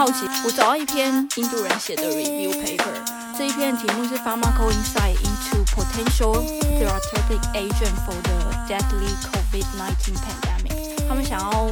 [0.00, 6.40] 好奇，我找到一篇印度人写的 review paper，这一篇的题目是 Pharma going side into Potential
[6.80, 8.32] Therapeutic Agent for the
[8.66, 11.06] Deadly COVID-19 Pandemic。
[11.06, 11.68] 他们想要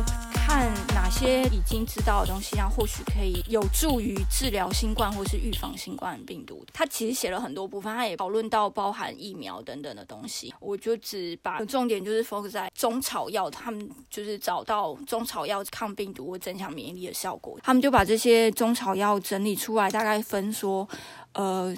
[0.49, 6.65] 看哪些已经知道的东西，然后或许可以有助于治疗新冠或是预防新冠病毒。
[6.73, 10.55] 他其实写了很多部分，他也讨论到包含疫苗等等的东西。
[10.59, 17.59] 我就只把重点就是 focus 在中草药，他们就是找到中草药抗病毒或增强免疫力的效果。
[17.63, 20.89] 他们就把这些中草药整理出来，大概分说，
[21.35, 21.77] 呃。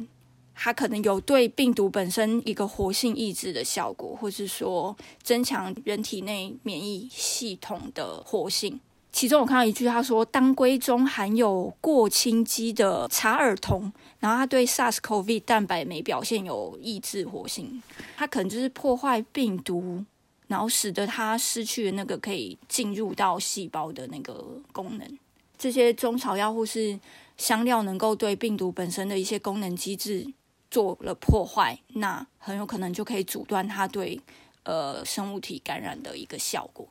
[0.63, 8.79] 它可能有对病毒本身一个活性抑制的效果，或是说增强人体内免疫系统的活性。
[9.11, 17.83] 其中我看到一句，他说当归中含有过氢基的茶尔酮，然后它对 SARS-CoV 蛋白酶表现有抑制活性，
[18.19, 20.05] 它可能就是破坏病毒，
[20.49, 25.19] 然后使得它失去了那个可以进入到细胞的那个功能。
[25.57, 27.01] 这些中草药或是
[27.39, 30.31] 香料能够对病毒本身的一些功能机制。
[30.71, 34.21] 做了破坏，那很有可能就可以阻断它对
[34.63, 36.87] 呃生物体感染的一个效果。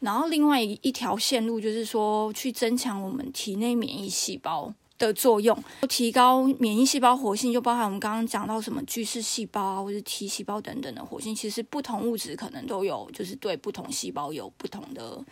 [0.00, 5.56] 然后另外一一条线路就是说，去增强我们体内免疫细胞的作用，
[5.88, 11.34] 提高免疫细胞活性，就包含我们刚刚讲到什么巨噬细胞，或者 T 细胞等等的活性。
[11.34, 15.24] 其实不同物质可能都有，就是对不同细胞有不同的。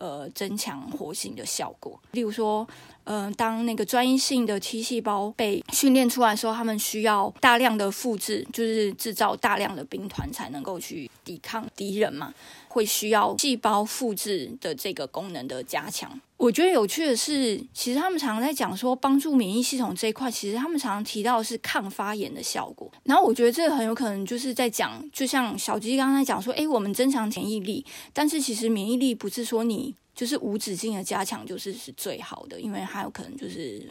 [0.00, 2.00] 呃，增强活性的效果。
[2.12, 2.66] 例如说，
[3.04, 12.34] 呃，当那个专一性的 T 细胞被训练出来的时候，他们需要大量的复制，就是制造大量的兵团才能够去抵抗敌人嘛。
[12.72, 16.08] 会需要细胞复制的这个功能的加强。
[16.36, 22.88] 我觉得有趣的是，其实他们常常在讲说帮助免疫系统这一块，其实他们常常提到的是抗发炎的效果。
[23.02, 33.84] 然后我觉得这个很有可能就是在讲，就像小鸡刚才讲说，诶，我们增强免疫力，但是其实免疫力不是说你就是无止境的加强就是是最好的，因为还有可能就是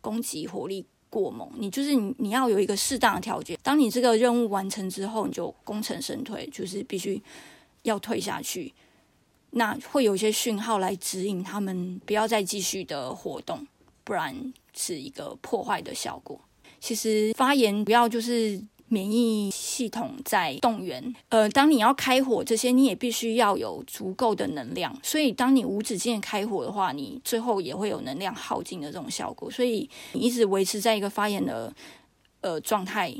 [0.00, 1.48] 攻击火力过猛。
[1.56, 7.22] 你就是你你要有一个适当的调节，当你这个任务完成之后，你就功成身退，就是必须。
[7.84, 8.72] 要退下去，
[9.50, 13.66] 那会有一些讯号来指引他们不要再继续的活动，
[14.04, 16.40] 不然是一个破坏的效果。
[16.78, 18.62] 其实发言不要就是
[18.92, 24.94] 免疫系统在动员，呃，当你要开火这些，你也必须要有足够的能量。
[25.02, 29.50] 所以当你无止境的开火的话，你最后也会有能量耗尽的这种效果。
[29.50, 31.74] 所以你一直维持在一个发炎的
[32.42, 33.14] 呃状态。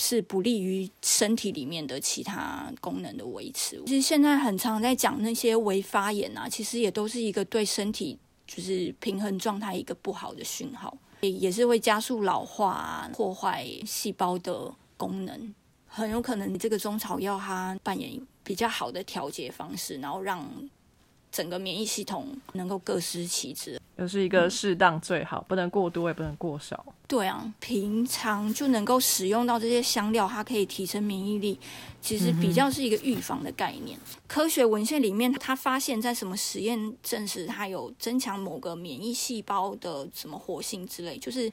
[0.00, 3.82] 是不利于身体里面的其他功能的维持。
[3.84, 15.54] 其实现在很常在讲那些微发炎啊，其实也都是一个对身体就是平衡状态一个不好的讯号，也也是会加速老化、破坏细胞的功能。
[15.86, 20.46] 很有可能你这个中草药它扮演比较好的调节方式，然后让
[21.32, 23.80] 整个免疫系统能够各司其职。
[23.96, 26.84] 就是一个适当最好，不能过多，也不能过少。
[27.08, 31.58] 对啊，平常就能够使用到这些香料，它可以提升免疫力。
[32.00, 33.98] 其实比较是一个预防的概念。
[34.28, 41.50] 科学文献里面，他发现，在什么实验证实它有增强某个免疫细胞的什么活性之类，就是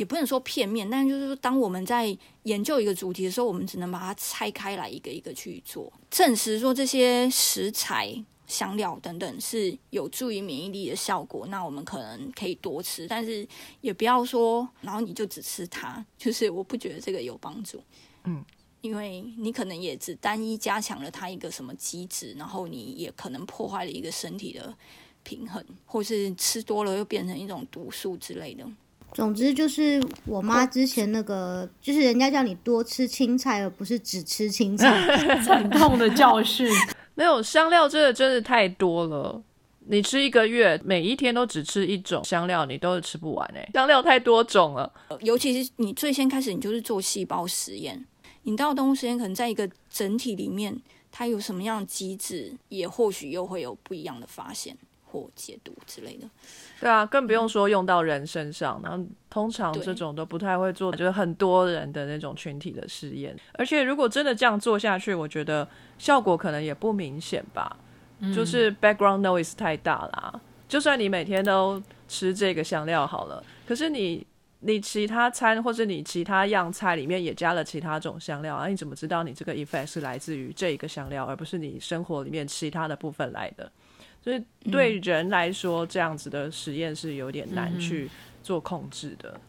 [0.00, 8.24] 也不能说片面，但就是说，当我们在研究一个主题的时候，我们只能把它拆开来一个一个去做，证实说这些食材。
[8.46, 13.46] 香料等等是有助于免疫力的效果，那我们可能可以多吃，但是
[13.80, 17.80] 也不要说，然后你就只吃它，就是我不觉得这个有帮助。
[18.24, 18.44] 嗯，
[18.80, 24.76] 因为你可能也只单一加强了它一个什么机制，然后你也可能破坏了一个身体的
[25.22, 28.66] 平衡，或是吃多了又变成一种毒素之类的。
[29.12, 34.88] 总之就是我妈之前那个，就是人家叫你多吃青菜，而不是只吃青菜，
[35.44, 36.68] 惨痛的教训。
[37.14, 39.42] 没有香料真的真的太多了，
[39.88, 43.68] 你吃一个月，每一天都只吃一种香料，你都是吃不完哎。
[43.74, 44.90] 香料太多种了，
[45.20, 48.06] 尤其是你最先开始，你就是做细胞实验，
[48.44, 50.80] 你到动物实验，可能在一个整体里面，
[51.12, 54.74] 它有什么样的机制，也或许又会有不一样的发现。
[55.10, 56.28] 或解读之类的，
[56.80, 58.80] 对啊，更不用说用到人身上。
[58.82, 63.36] 然后通常这种都不太会做，就是很多人的那种群体的试验。
[63.54, 65.66] 而且如果真的这样做下去，我觉得
[65.98, 67.76] 效果可能也不明显吧。
[68.34, 70.40] 就是 background noise 太大啦。
[70.68, 74.24] 就算你每天都吃这个香料好了，可是你
[74.60, 83.72] 你其他餐或者你其他样菜里面也加了其他种香料啊，你怎么知道你这个 effect 是来自于这一个香料，而不是你生活里面其他的部分来的？
[84.22, 88.10] 所以对人来说，这样子的实验是有点难去
[88.42, 89.40] 做控制的。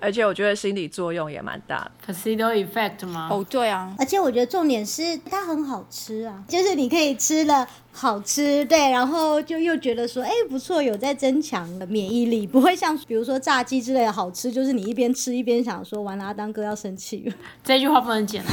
[0.00, 2.12] 而且我觉得心理作用也蛮大的。
[2.12, 3.28] placebo effect 吗？
[3.30, 17.34] 哦，对啊，而且我觉得重点是它很好吃啊，就是你可以吃了好吃，对，然后就又觉得说，哎，不错，有在增强免疫力，不会像比如说炸鸡之类的好吃，就是你一边吃一边想说，完了阿当哥要生气了。
[17.64, 18.44] 这句话不能剪。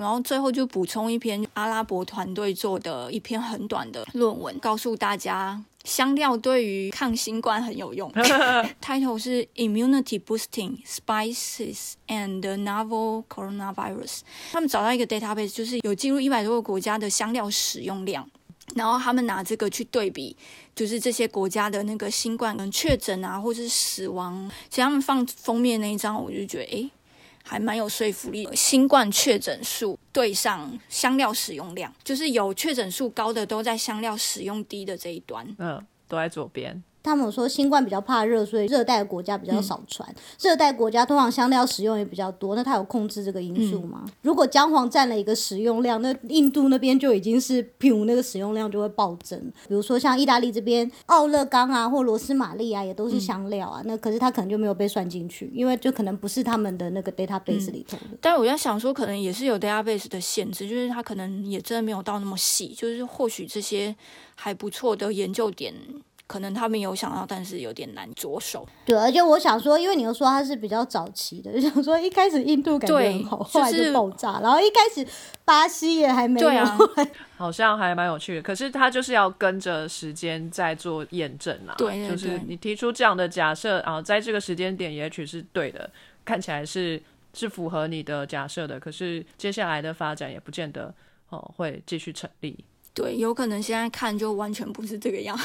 [0.00, 8.10] 然后最后就补充一篇阿拉伯团队做的一篇很短的论文，告诉大家香料对于抗新冠很有用。
[8.80, 14.20] Title 是 Immunity Boosting Spices and the Novel Coronavirus。
[14.52, 18.26] 他们找到一个 database，就是有记录一百多个国家的香料使用量，
[18.74, 20.34] 然后他们拿这个去对比，
[20.74, 24.50] 就是这些国家的那个新冠跟确诊啊，或者是死亡。
[24.70, 26.90] 其实他们放封面那一张，我就觉得诶。
[27.44, 28.48] 还蛮有说服力。
[28.54, 35.46] 新冠确诊数对上香料使用量，就是有确诊数高的都在香料使用低的这一端。
[35.58, 36.82] 嗯，都在左边。
[37.02, 40.08] 他们说新冠比较怕热，所以热带的国家比较少传。
[40.40, 44.04] 热带国家通常香料使用也比较多，那它有控制这个因素吗？
[44.22, 49.40] 如果姜黄占了一个使用量，那印度那边就已经是譬如， 那个使用量就会暴增。
[49.68, 53.82] 比如说像意大利这边，奥勒冈啊或罗斯玛丽啊，也都是香料啊。
[53.84, 58.18] 那可是它可能就没有被算进去，因为就可能不是他们的那个 database 里头的。
[58.20, 63.94] 但我在想说，可能也是有 database 的限制，就是它可能也真的没有到那么细，就是或许这些
[64.34, 65.74] 还不错的研究点。
[66.30, 68.64] 可能他们有想到，但是有点难着手。
[68.86, 75.04] 对，而且我想说，因为你又说它是比较早期的， 就想说一开始印度感觉很好，后来就爆炸，然后一开始
[75.44, 76.48] 巴西也还没有，
[77.36, 78.42] 好像还蛮有趣的。
[78.42, 85.90] 可是他就是要跟着时间在做验证啊，对，就是你提出这样的假设啊，在这个时间点也许是对的，
[86.24, 87.02] 看起来是
[87.34, 90.94] 是符合你的假设的，可是接下来的发展也不见得
[91.30, 92.64] 哦会继续成立。
[92.94, 95.36] 对，有可能现在看就完全不是这个样。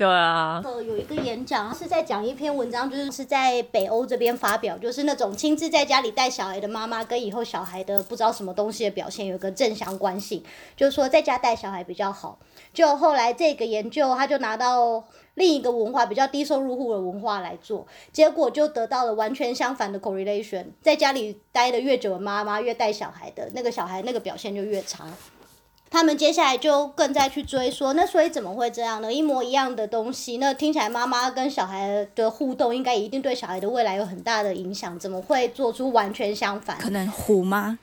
[0.00, 10.42] 对啊，呃，有一个演讲是在讲一篇文章，就是是在北欧这边发表，就是那种亲自在家里带小孩的妈妈跟以后小孩的不知道什么东西的表现有个正相关性，
[10.74, 12.38] 就是说在家带小孩比较好。
[12.72, 15.04] 就后来这个研究，他就拿到
[15.34, 25.04] 另一个文化比较低收入户的文化来做，结果就得到了完全相反的 correlation，在家里待的越久的妈妈越带小孩的那个小孩那个表现就越差。
[25.90, 29.12] 他们接下来就更再去追说，那所以怎么会这样呢？
[29.12, 36.78] 一模一样的东西，那听起来妈妈跟小孩的互动应该一定对小孩的未来有很大的影响，怎么会做出完全相反？
[36.78, 37.76] 可能虎妈？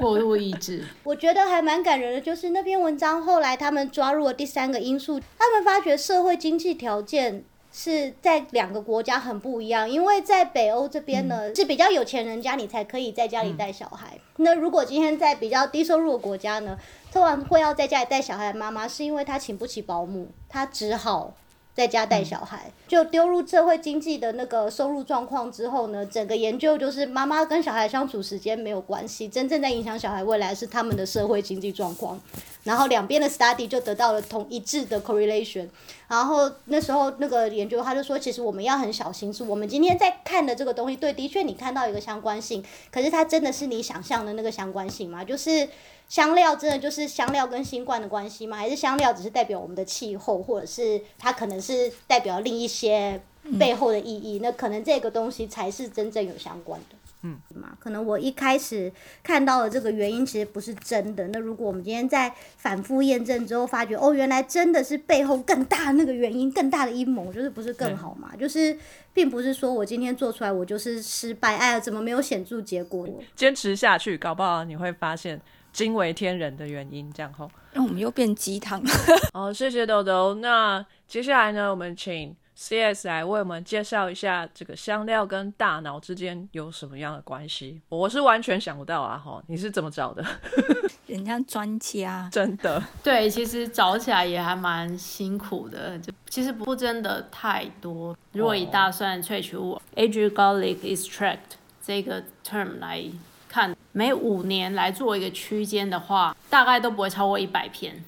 [0.00, 0.84] 过度抑制。
[1.04, 7.44] 我觉得还蛮感人的，就是那篇文章后来他们抓入了第三个因素，他们发觉社会经济条件。
[7.76, 14.16] 是在两个国家很不一样，因为在北欧这边呢是比较有钱人家，你才可以在家里带小孩。
[14.36, 16.78] 那如果今天在比较低收入的国家呢，
[17.12, 21.34] 突然会要在家里带小孩的妈妈，是因为她请不起保姆，她只好。
[21.74, 32.16] 在家带小孩，就丢入社会经济的那个收入状况之后呢，整个研究就是妈妈跟小孩相处时间没有关系，真正在影响小孩未来是他们的社会经济状况。
[32.64, 35.68] 然后两边的 study 就得到了同一致的 correlation。
[36.08, 45.24] 然后那时候那个研究他就说，其实我们要很小心，是我们今天在看的这个东西，对，的确你看到一个相关性，可是它真的是你想象的那个相关性吗？
[45.24, 45.68] 就是。
[46.06, 48.58] 香料真的就是香料跟新冠的关系吗？
[48.58, 53.18] 还是香料只是代表我们的气候，或者是它可能是代表另一些
[53.58, 54.38] 背后的意义？
[54.42, 56.96] 那可能这个东西才是真正有相关的。
[57.24, 61.26] 嗯，嘛，可能我一开始看到的这个原因其实不是真的。
[61.28, 68.36] 那如果我们今天在反复验证之后，发觉哦，原来真的是背后更大那个原因，更大的阴谋，就是不是更好嘛？
[68.38, 68.78] 就是
[69.12, 73.08] 并不是说我今天做出来我就是失败，哎呀，怎么没有显著结果？
[73.34, 75.40] 坚持下去，搞不好你会发现。
[75.74, 78.90] 惊为天人的原因，这样吼，那我们又变鸡汤了。
[79.32, 80.34] 好， 谢谢豆豆。
[80.34, 87.80] 那接下来呢，我们请 CS 来为我们介绍一下这个香料跟大脑之间有什么样的关系。
[87.88, 89.16] 我是完全想不到啊！
[89.16, 90.24] 哈，你是怎么找的？
[91.06, 92.82] 人家专家，真的。
[93.02, 98.16] 对，其实找起来也还蛮辛苦的，就其实不真的太多。
[98.32, 101.38] 如果以大蒜萃取物 （Aged Garlic Extract）
[101.84, 103.04] 这个 term 来。
[103.46, 108.02] 看每五年来做一个区间的话，大概都不会超过一百篇。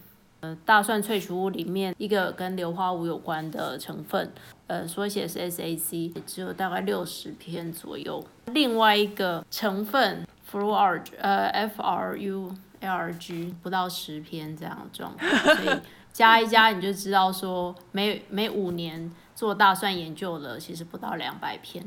[0.47, 4.33] 呃，大蒜萃取物里面一个跟硫化物有关的成分，
[4.69, 8.25] 呃，缩写是 SAC，只有大概六十篇左右。
[8.47, 15.79] 另外一个成分 FRULG，呃，FRULG 不到十篇这样的状况，所以
[16.13, 21.85] 加一加你就知道说，每每五年做大蒜研究的其实不到两百篇。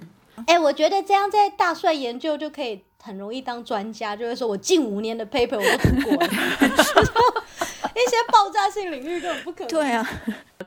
[0.47, 2.81] 哎，我觉得这样在大蒜研究就可以。
[3.01, 6.29] 很容易当专家，就会说我近五年的 paper 我都读过了。
[7.95, 9.67] 一些爆炸性领域根本不可能。
[9.67, 10.07] 对啊，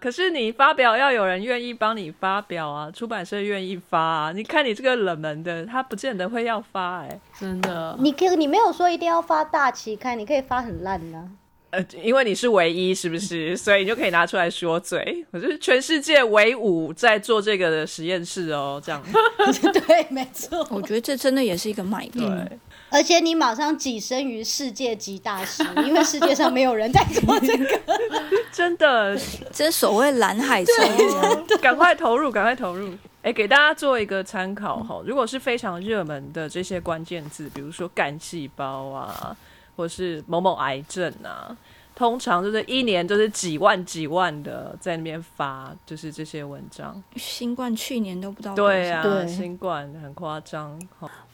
[0.00, 4.32] 可是你发表要有人愿意帮你发表啊，出版社愿意发啊。
[4.32, 7.96] 你看你这个冷门的，他不见得会要发哎、真的。
[8.00, 11.28] 你可以你没有说一定要发大期刊，你可以发很烂的啊、
[11.70, 13.56] 呃，因为你是唯一，是不是？
[13.56, 15.24] 所以你就可以拿出来说嘴。
[15.30, 19.02] 我是全世界唯五在做这个的实验室哦，这样
[19.86, 20.66] 对，没错。
[20.70, 22.28] 我觉得这真的也是一个卖点。
[22.28, 22.58] 对。
[22.92, 27.80] 而且你马上跻身于世界级大师， 因为世界上没有人在做这个。
[28.52, 29.18] 真的，
[29.50, 30.72] 这所谓蓝海抽
[31.16, 32.92] 啊， 赶快投入，赶快投入。
[33.22, 35.00] 哎，给大家做一个参考哈。
[35.06, 39.34] 如果是非常热门的这些关键字，比如说干细胞啊，
[39.76, 41.56] 或是某某癌症啊，
[41.94, 47.02] 通常就是一年就是几万几万的在那边发，就是这些文章。
[47.16, 50.80] 新冠去年都不知道对啊，对新冠很夸张。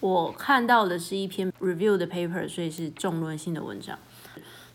[0.01, 3.99] 我看到的是一篇 review 的 paper，所以是重论性的文章。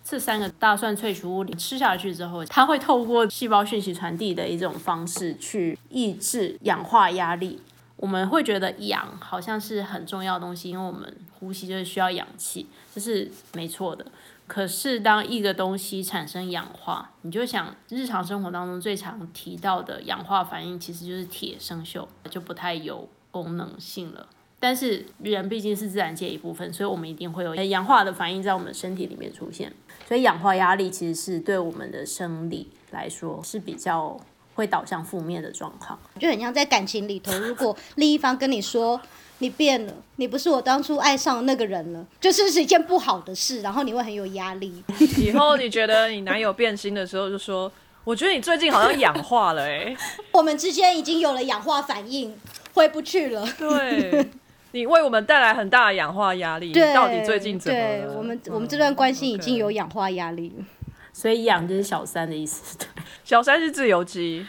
[0.04, 7.62] 这三个大蒜萃取物吃下去之后，它会透过细胞讯息传递的一种方式去抑制氧化压力。
[7.96, 14.06] 我们会觉得氧好像是很重要的东西，因为我们呼吸就是需要氧气，这是没错的。
[14.53, 24.27] 可是当一个东西产生氧化，你就想日常生活当中最常提到的氧化反应，其实就是铁生锈，就不太有功能性了。
[24.60, 29.74] 但是人毕竟是自然界一部分，所以我们一定会有氧化的反应在我们身体里面出现。
[30.07, 34.15] 所以氧化压力其实是对我们的生理来说是比较
[34.55, 35.98] 会导向负面的状况。
[36.19, 39.00] 就很像在感情里头， 如果另一方跟你说
[39.39, 44.83] 你变了，你不是我当初爱上的那个人了，就是是一件不好的事，然后你会很有压力。
[45.17, 47.72] 以后你觉得你男友变心的时候，就说
[48.05, 49.98] ：“我觉得你最近好像氧化了、欸，哎，
[50.31, 52.33] 我们之间已经有了氧化反应，
[52.74, 53.45] 回不去了。
[53.57, 54.29] 对
[54.72, 58.13] 你为我们带来很大的氧化压力，你对，到底最近怎么对了？
[58.17, 60.65] 我们嗯我们这段关系已经有氧化压力了。
[61.13, 62.77] 所以氧就是小三的意思。
[62.77, 62.88] 对
[63.24, 64.46] 小三是自由基，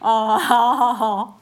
[0.00, 1.40] 哦，好好好，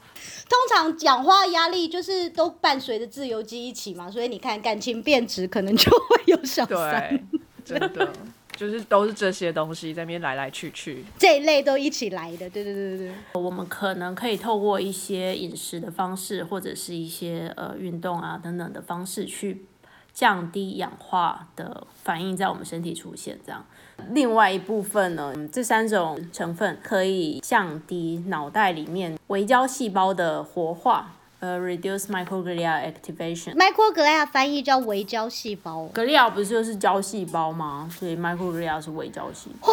[0.48, 7.26] 通常氧化压力就是都伴随着自由基一起嘛，所以你看感情变质，可能就会有小三
[7.64, 8.12] 对，真的
[8.56, 11.04] 就是都是这些东西在那边来来去去。
[11.16, 12.50] 这一类都一起来的。
[12.50, 13.14] 对对对对对。
[13.34, 19.64] 我们可能可以透过一些饮食的方式，或者是一些呃运动啊等等的方式去
[20.12, 23.38] 降低氧化的反应在我们身体出现。
[23.46, 23.64] 这样，
[24.10, 33.54] 另外一部分呢，这三种成分可以降低脑袋里面微胶细胞的活化，呃，reduce microglia activation。
[33.54, 35.84] microglia 翻译叫微胶细胞。
[35.94, 37.88] 格利亚不是就是胶细胞吗？
[37.96, 39.72] 所以 microglia 是微胶细胞。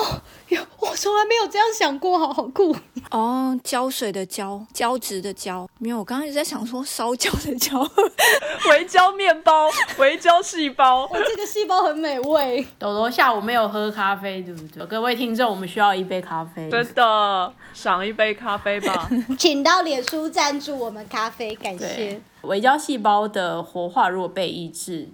[0.49, 2.75] 哟，我从来没有这样想过，好好酷。
[3.09, 5.67] 哦，胶水的胶，胶质的胶。
[5.79, 7.81] 没有，我刚刚一直在想说烧焦的焦。
[8.69, 9.67] 微胶面包、
[9.97, 12.65] 微胶细胞，我这个细胞很美味。
[12.77, 14.85] 豆豆下午没有喝咖啡，对不对？
[14.85, 16.69] 各位听众，我们需要一杯咖啡。
[16.69, 19.09] 真的赏一杯咖啡吧。
[19.37, 25.09] 请到脸书赞助我们咖啡，感谢对。，微胶细胞的活化如果被抑制，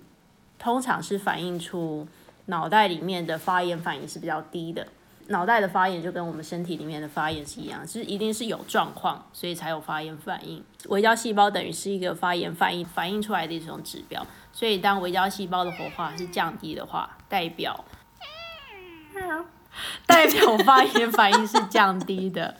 [0.59, 2.07] 通常是反映出
[2.45, 4.87] 脑袋里面的发炎反应是比较低的。
[5.27, 10.61] 脑袋的发炎就跟我们身体里面的发炎是一样，就是一定是有状况，所以才有发炎反应。
[10.89, 17.85] 微胶细胞等于是一个发炎反应反映出来的一种指标，所以当微胶细胞的活化是降低的话，代表
[20.05, 22.53] 代表发炎反应是降低的。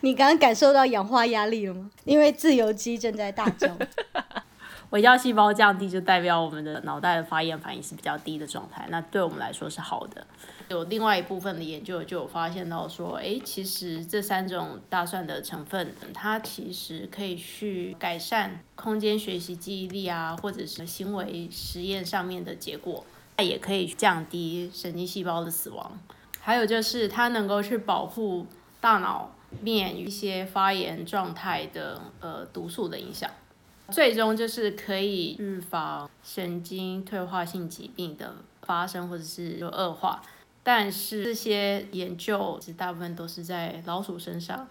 [0.00, 1.90] 你刚刚感受到氧化压力了吗？
[2.04, 3.76] 因为自由基正在大叫。
[4.90, 10.26] 微胶细胞降低，就代表我们的脑袋的发炎反应是比较低的状态，那对我们来说是好的。
[10.68, 23.04] 有另外一部分的研究就有发现到说，诶，其实这三种大蒜的成分，它其实可以去改善空间学习、记忆力啊，或者是行为实验上面的结果，
[23.36, 25.98] 它也可以降低神经细胞的死亡。
[26.40, 28.46] 还有就是它能够去保护
[28.80, 33.30] 大脑免于一些发炎状态的呃毒素的影响。
[33.90, 40.22] 最终就是可以预防神经退化性疾病的发生或者是有恶化，
[40.62, 44.68] 但是这些研究其实大部分都是在老鼠身上，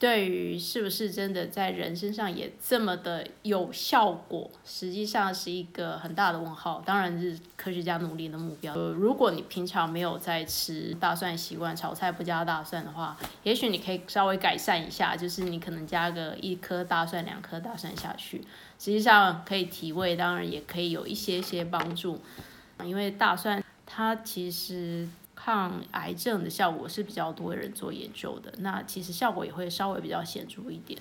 [0.00, 6.82] 对于是不是真的在人身上也这么的有效果，实际上是一个很大的问号。
[6.86, 8.72] 当然是科学家努力的目标。
[8.72, 18.38] 呃，如果你平常没有在吃大蒜习惯，炒菜不加大蒜的话，也许你可以稍微改善一下，就是你可能加个一颗大蒜、两颗大蒜下去，
[18.78, 22.18] 实际上可以提味，当然也可以有一些些帮助。
[22.82, 25.06] 因为大蒜它其实
[25.42, 31.00] 抗癌症的效果是比较多人做研究的，那其实效果也会稍微比较显著一点。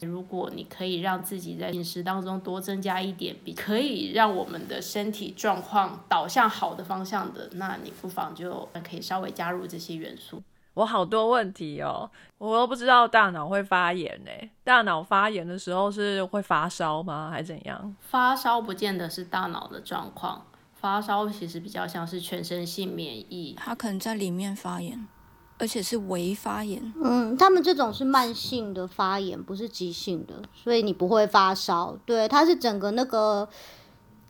[0.00, 10.40] 如果你可以让自己在饮食当中多增加一点，比可以让我们的身体状况导向好的方向的，那你不妨就可以稍微加入这些元素。
[10.74, 14.30] 我好多问题哦，我都不知道大脑会发炎呢。
[14.62, 17.94] 大脑发炎的时候是会发烧吗，还是怎样？
[18.00, 20.46] 发烧不见得是大脑的状况，
[20.80, 25.06] 发烧其实比较像是全身性免疫，它可能在里面发炎，
[25.58, 26.92] 而且是微发炎。
[27.02, 31.98] 嗯，他们这种是慢性的发炎，不是急性的，所以你不会发烧。
[32.06, 33.48] 对，它是整个那个。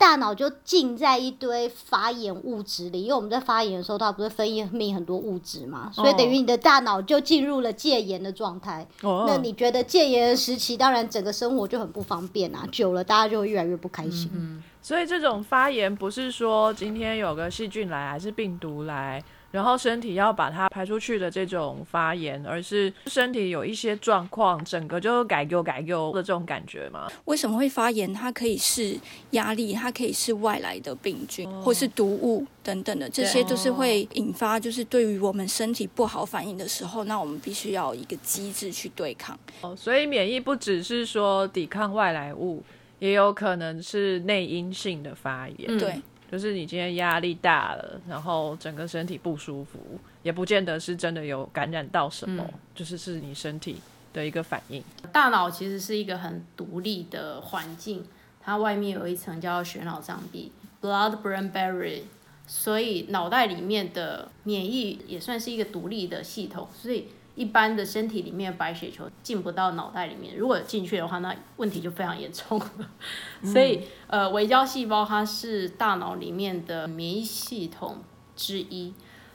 [0.01, 8.87] 大脑就浸在一堆发炎物质里，因为我们在发炎的时候，它不是分泌很多物质嘛，所以等于你的大脑就进入了戒严的状态。
[9.03, 14.31] 那你觉得戒严的时期，当然整个生活就很不方便啊，久了大家就会越来越不开心。
[14.33, 19.23] 嗯，所以这种发炎不是说今天有个细菌来，还是病毒来。
[19.51, 27.11] 然后身体要把它排出去的这种发炎，而是身体有一些状况，整个就改丢改丢的这种感觉吗？
[27.25, 28.13] 为什么会发炎？
[28.15, 28.97] 它可以是
[29.31, 39.39] 压力，它可以是外来的病菌，或是毒物等等的，这些都是会引发，就是对于我们身体不好反应的时候，那我们必须要一个机制去对抗。
[39.63, 42.63] 哦，所以免疫不只是说抵抗外来物，
[43.01, 45.79] 也有可能是内因性的发炎。
[45.79, 46.01] 对。
[46.31, 49.81] 就是你今天压力大了，然后整个身体不舒服，
[50.23, 53.81] 也不见得是真的有感染到什么，就是是你身体
[54.13, 54.83] 的一个反应。
[55.13, 58.05] 大脑其实是一个很独立的环境，
[58.41, 62.03] 它外面有一层叫血脑障壁 （blood-brain barrier），
[62.47, 67.09] 所以脑袋里面的免疫也算是一个独立的系统，所以。
[67.35, 72.71] 一般的身体里面白血球进不到脑袋里面，如果进去的话，那问题就非常严重了。
[73.45, 77.99] 所以，呃，微胶细胞它是大脑里面的免疫系统
[78.37, 78.93] 之一。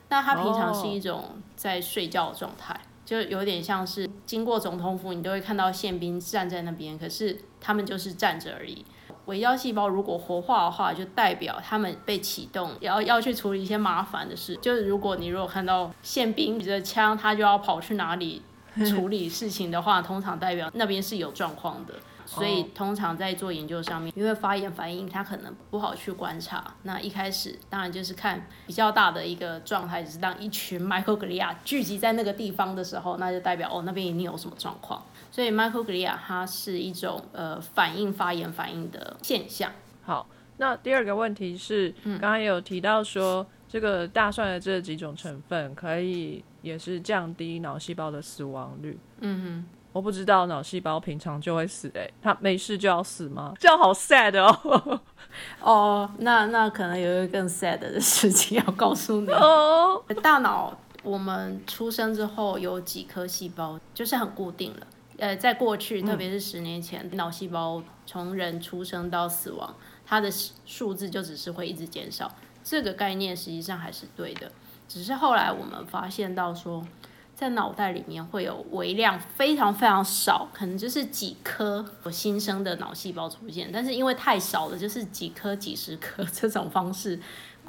[0.10, 8.86] 那它平常是一种在睡觉的状态，就有点像是经过总统府，你都会看到宪兵站在那边，可是他们就是站着而已。
[9.26, 14.56] 微胶细胞如果活化的话，就代表他们被启动，要要去处理一些麻烦的事。
[14.62, 18.42] 就是如果你如果看到宪兵举着枪，他就要跑去哪里
[18.88, 21.94] 处理事情的话，通常代表那边是有状况的。
[22.28, 26.74] 所以通常在做研究上面，因为发炎反应它可能不好去观察。
[26.82, 35.04] 那一开始当然就是看比较大的一个状态，就是当一群 microglia 聚集在那个地方的时候，那就代表哦那边一定有什么状况。
[35.36, 39.70] 所以 microglia 它是一种呃反应发炎反应的现象。
[40.02, 48.98] 好，那第二个问题是，刚刚也有提到说，这个大蒜的这几种成分可以也是降低脑细胞的死亡率。
[49.20, 53.54] 嗯哼，我不知道脑细胞平常就会死，哎，它没事就要死吗？
[53.60, 55.02] 这样好 sad 哦。
[55.60, 60.02] 哦，那那可能有一个更 sad 的事情要告诉你哦。
[60.24, 64.88] 大脑我们出生之后有几颗细胞，就是很固定了。
[65.18, 69.74] 呃，在过去，特别是十年前，脑细胞从人出生到死亡，
[70.06, 70.30] 它的
[70.66, 72.30] 数字就只是会一直减少。
[72.64, 74.52] 这个概念实际上还是对的，
[74.88, 76.86] 只是后来我们发现到说，
[77.34, 87.20] 在脑袋里面会有微量非常非常少，可能就是几颗新生的脑细胞出现，但是因为太少了，就是几颗、几十颗 这种方式，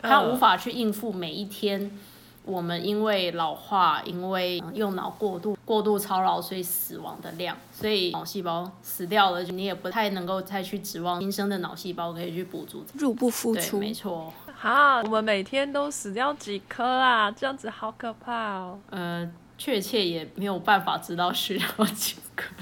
[0.02, 1.96] 它无法去应付每一天。
[2.46, 13.78] 我们因为老化，因为用脑过度、过度操劳，所以死亡的量，所以脑细胞死掉了，你也不太能够再去指望新生的脑细胞可以去补足，入不敷出。
[13.78, 14.32] 没错。
[14.54, 17.30] 好，我们每天都死掉几颗啊？
[17.30, 18.78] 这样子好可怕哦。
[18.90, 22.54] 呃，确切也没有办法知道需要几颗。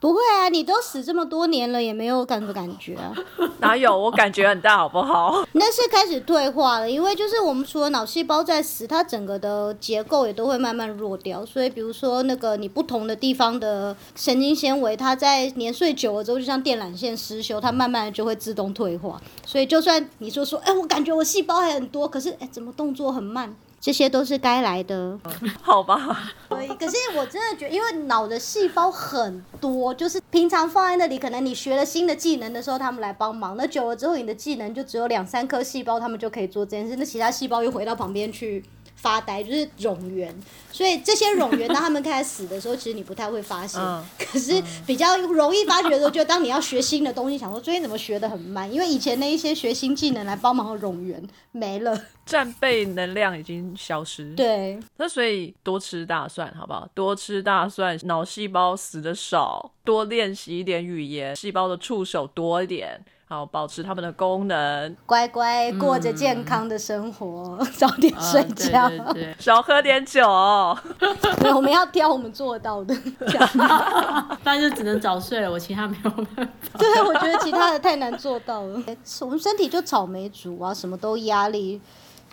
[0.00, 3.12] 不会啊，你都死这么多年了，也没有感不感觉啊？
[3.58, 3.98] 哪有？
[3.98, 5.44] 我感觉很大，好不好？
[5.54, 11.44] 那是开始退化了，因为就是我们除了脑细胞在死，它整个的结构也都会慢慢弱掉。
[11.44, 19.20] 所以，比如说那个你不同的地方的神经纤维，它在年岁久了之后，就像电缆线失修，它慢慢的就会自动退化。
[19.44, 23.56] 所以，就算你说说，哎，我感觉我细胞还很多，可是哎，怎么动作很慢？
[23.80, 25.18] 这些都是该来的，
[25.62, 26.32] 好吧？
[26.48, 33.56] 可以，可是我真的觉得，因为脑的细胞很多，就是平常放在那里，可能你学了新的技能的时候，他们来帮忙。
[33.56, 36.96] 那久了之后，你的技能就只有两三颗细胞，他们就可以做这件事。
[36.96, 38.64] 那其他细胞又回到旁边去。
[39.00, 40.34] 发呆就是冗员，
[40.72, 43.80] 所以这些冗员当他们开始死的时候，其实你不太会发现。
[44.18, 54.34] 可是比较容易发觉的时候，就当你要学新的东西，想说最近怎么学的很慢，因为以前那一些学新技能来帮忙的冗员没了，战备能量已经消失。
[54.34, 56.88] 对，那所以多吃大蒜好不好？
[56.92, 63.04] 多吃大蒜，脑细胞死的少；多练习一点语言，细胞的触手多一点。
[63.30, 70.22] 好保持它们的功能，乖乖过着健康的生活， 早点睡觉，对对对，少喝点酒。
[71.38, 72.96] 对，我们要挑我们做到的，
[74.42, 76.78] 但是只能早睡了，我其他没有办法。
[76.78, 78.82] 对，我觉得其他的太难做到了。
[79.20, 81.78] 我们身体就草莓族啊，什么都压力。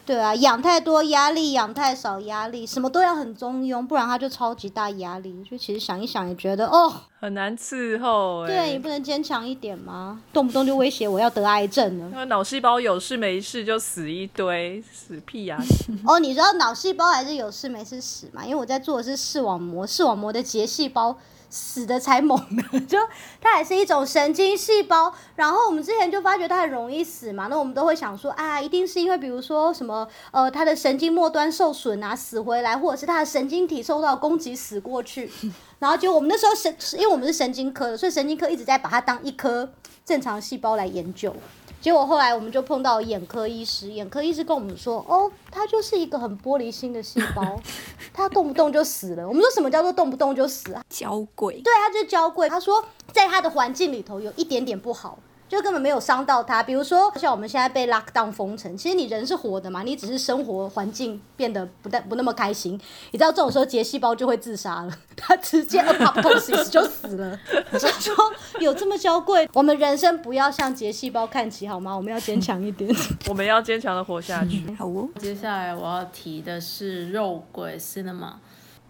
[0.05, 5.43] 对啊，养太多压力，养太少压力，什么都要很中庸，不然他就超级大压力。
[5.49, 8.45] 就其实想一想也觉得哦，很难伺候。
[8.45, 10.21] 对，你不能坚强一点吗？
[10.31, 12.07] 动不动就威胁我要得癌症了。
[12.11, 15.57] 因为脑细胞有事没事就死一堆，死屁呀！
[16.05, 18.43] 哦，你知道脑细胞还是有事没事死吗？
[18.43, 21.17] 因为我在做的是视网膜，视网膜的结细胞。
[21.55, 22.99] 死的才猛呢， 就
[23.39, 25.13] 它也是一种神经细胞。
[25.37, 35.31] 然后我们之前就发觉它很容易死嘛，那我们都会想说啊，一定是因为比如说什么呃，它的神经末端受损啊，死回来，或者是它的神经体受到攻击死过去。
[35.79, 39.71] 然后就我们那时候神，因为我们是神经科的，所以神经科一直在把它当一颗
[40.03, 41.33] 正常细胞来研究。
[41.85, 47.61] 结果后来我们就碰到眼科医师，眼科医师跟我们说，哦，他就是一个很玻璃心的细胞，
[48.11, 49.27] 他动不动就死了。
[49.27, 50.83] 我们说什么叫做动不动就死啊？
[50.89, 51.61] 娇贵。
[51.61, 52.49] 对，他就是娇贵。
[52.49, 55.19] 他说，在他的环境里头有一点点不好。
[55.47, 62.73] 就根本没有伤到他，比如说像我们现在被 lock down 封城，其实你人是活的嘛，你只是生活环境变得不但不那么开心，
[63.11, 67.39] 你知道这种时候结细胞就会自杀了， 它直接 apoptosis 就死了。
[67.77, 68.15] 所以说
[68.59, 71.95] 有这么娇贵，我们人生不要向结细胞看齐好吗？
[71.95, 72.89] 我们要坚强一点，
[73.29, 74.63] 我们要坚强的活下去。
[74.77, 78.33] 好哦，接下来我要提的是肉桂 cinema。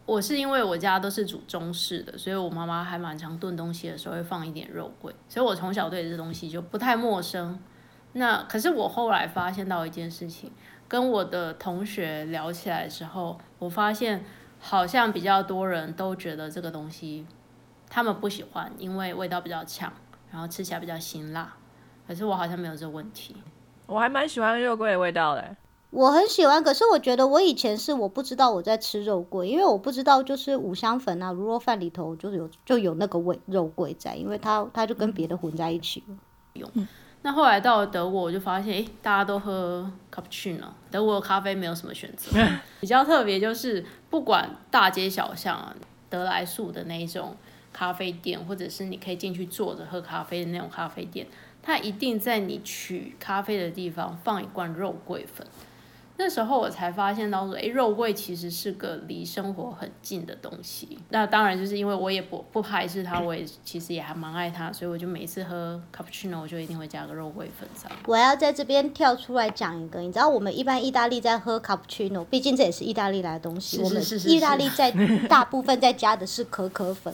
[0.05, 7.59] 我是因为我家都是煮中式的，所以我妈妈还蛮常炖东西的时候会放一点肉桂，所以我从小对这东西就不太陌生。
[8.13, 10.51] 那可是我后来发现到一件事情，
[10.87, 14.23] 跟我的同学聊起来的时候，我发现
[14.59, 17.25] 好像比较多人都觉得这个东西
[17.89, 19.91] 他们不喜欢，因为味道比较呛，
[20.31, 21.51] 然后吃起来比较辛辣。
[22.07, 23.35] 可是我好像没有这个问题，
[23.87, 25.57] 我还蛮喜欢肉桂的味道嘞。
[25.95, 36.15] 我很喜欢，可是我觉得我以前是我不知道我在吃肉桂，因为我不知道就是五香粉啊、卤肉饭里头就有就有那个味肉桂在，因为它它就跟别的混在一起了。
[36.53, 36.69] 用。
[37.21, 42.37] 那后来到了德国，我就发现，哎，大家都喝 cappuccino，德国咖啡没有什么选择。
[42.81, 45.73] 比较特别就是，不管大街小巷啊，
[46.09, 47.37] 德莱素的那一种
[47.71, 51.25] 咖啡店，或者是你可以进去坐着喝咖啡的那种咖啡店，
[51.63, 55.47] 它一定在你取咖啡的地方放一罐肉桂粉。
[56.17, 60.97] 那时候我才发现到说，哎，肉桂其实是个离生活很近的东西。
[61.09, 67.91] 那当然就是因为我也不不排斥它，我也其实也还蛮爱它，所以我就每次喝 cappuccino 我就一定会加个肉桂粉上。
[68.05, 74.91] 我要在这边跳出来讲一个，你知道我们一般意大利在喝 cappuccino，毕竟这也是意大利来的东西，我们意大利在
[75.27, 77.13] 大部分在加的是可可粉。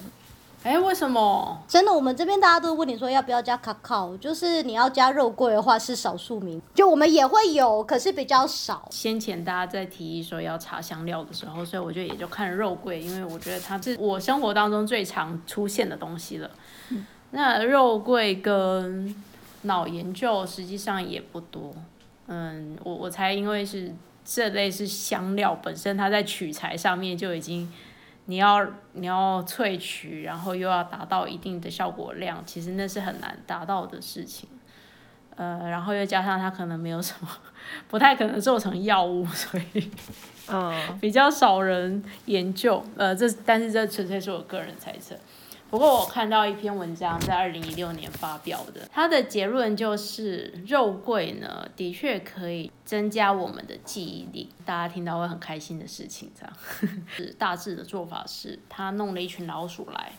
[0.64, 1.60] 哎，为什么？
[1.68, 8.88] 真的，我们这边大家都问你说要不要加卡卡，就是你要加肉桂的话是少数民，就我们也会有，可是比较少。
[8.92, 16.52] 先前大家在提议说要查香料的时候，所以我觉得也就看肉桂，因为我觉得它是我生活当中最常出现的东西了。
[17.32, 19.16] 那肉桂跟
[19.64, 21.74] 脑研究实际上也不多，
[22.28, 23.92] 嗯，我我猜因为是
[24.24, 27.68] 这类是香料本身，它在取材上面就已经。
[28.32, 34.48] 你要你要萃取，然后又要达到一定的效果量，其实那是很难达到的事情。
[35.36, 37.28] 呃，然后又加上它可能没有什么，
[37.90, 39.92] 不太可能做成药物，所以，
[40.50, 42.82] 嗯，比较少人研究。
[42.96, 45.16] 呃，这但是这纯粹是我个人猜测。
[45.72, 56.30] 不过我看到一篇文章在二零一六年发表的，它的结论就是肉桂呢，的确可以增加我们的记忆力，大家听到会很开心的事情。
[56.38, 56.54] 这样，
[57.08, 60.12] 是大致的做法是，他弄了一群老鼠来，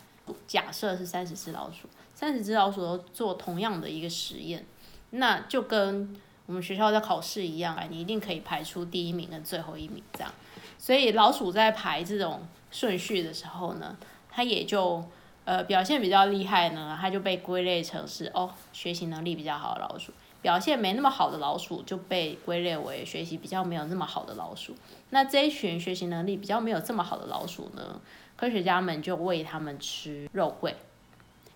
[0.46, 4.64] 假设是三十只老鼠，三十只老鼠都做同样的一个实验，
[5.10, 10.32] 那就跟我们学校在考试一样啊，你一定可以排出第一名跟最后一名这样。
[10.78, 13.94] 所以老鼠在排这种顺序的时候呢，
[14.30, 15.04] 它也就。
[15.44, 24.74] 呃，表现比较厉害呢，它就被归类成是哦，学习能力比较好的老鼠；表现没那么好的老鼠就被归类为学习比较没有那么好的老鼠。
[25.11, 28.00] 那这一群学习能力比较没有这么好的老鼠呢，
[28.37, 30.76] 科学家们就喂他们吃肉桂，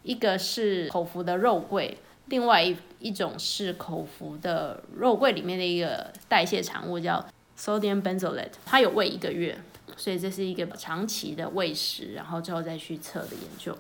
[0.03, 1.96] 一个是口服的肉桂，
[2.27, 7.25] 另外一一种是口服的肉桂里面的一个代谢产物叫
[7.57, 9.57] sodium benzoate，它有喂一个月。
[9.96, 13.76] 所以这是一个长期的喂食，然后之后再去测的研究，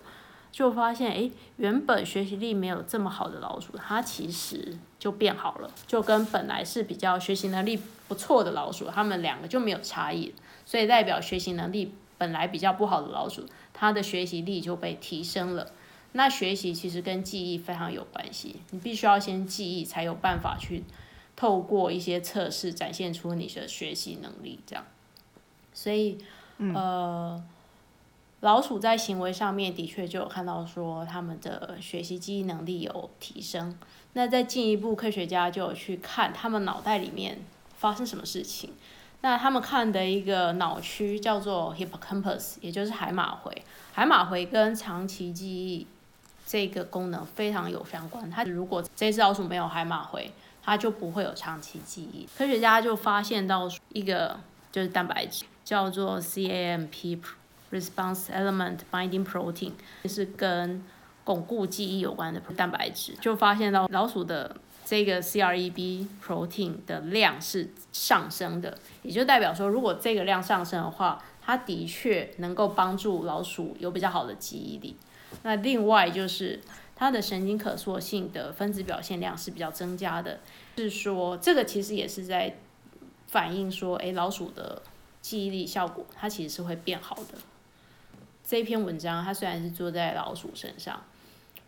[0.50, 15.70] 就发现，哎，原本学习力没有这么好的老鼠，它其实就变好了，就跟本来是比较学习能力不错的老鼠，它们两个就没有差异，所以代表学习能力本来比较不好的老鼠，它的学习力就被提升了。
[16.12, 20.84] 那学习其实跟记忆非常有关系，你必须要先记忆，才有办法去
[21.34, 24.60] 透过一些测试展现出你的学习能力。
[24.66, 24.86] 这样，
[25.76, 26.16] 所以
[26.58, 27.40] 呃，
[28.40, 33.78] 老鼠在行为上面的确就有看到说他们的学习记忆能力有提升。
[34.14, 37.38] 那再进一步，科学家就有去看他们脑袋里面
[37.76, 38.70] 发生什么事情。
[39.20, 43.62] 那他们看的一个脑区叫做 hippocampus，也就是海马回。
[43.92, 45.86] 海马回跟长期记忆
[46.46, 48.30] 这个功能非常有相关。
[48.30, 52.26] 它如果这只老鼠没有海马回，它就不会有长期记忆。
[52.38, 54.38] 科学家就发现到一个
[54.76, 57.18] 就是蛋白质叫做 CAMP
[57.72, 59.72] response element binding protein，
[60.04, 60.84] 是跟
[61.24, 64.54] 巩固记忆有关的蛋白质，就发现到老鼠的。
[64.88, 74.94] 这个 CREB protein 的量是上升的，也就代表说，如果这个量上升的话，它的确能够帮助老鼠有比较好的记忆力。
[75.42, 76.60] 那另外就是
[76.94, 80.38] 它的神经可塑性的分子表现量是比较增加的，
[80.76, 82.56] 是说这个其实也是在
[83.36, 84.80] 反映说，哎，老鼠的
[85.20, 87.34] 记忆力效果它其实是会变好的。
[88.42, 91.02] 这篇文章它虽然是做在老鼠身上。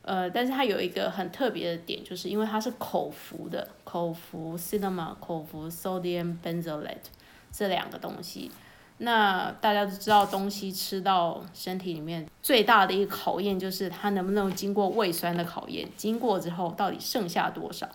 [0.01, 7.11] 呃，但是它有一个很特别的点，就是因为它是口服的，口服 cinema，口服 sodium benzoate
[7.53, 8.51] 这两个东西。
[8.99, 15.89] 那大家都知道，东西吃到身体里面最大的一个考验，就是它能不能经过胃酸的考验。
[15.97, 17.89] 经过之后，到底剩下多少？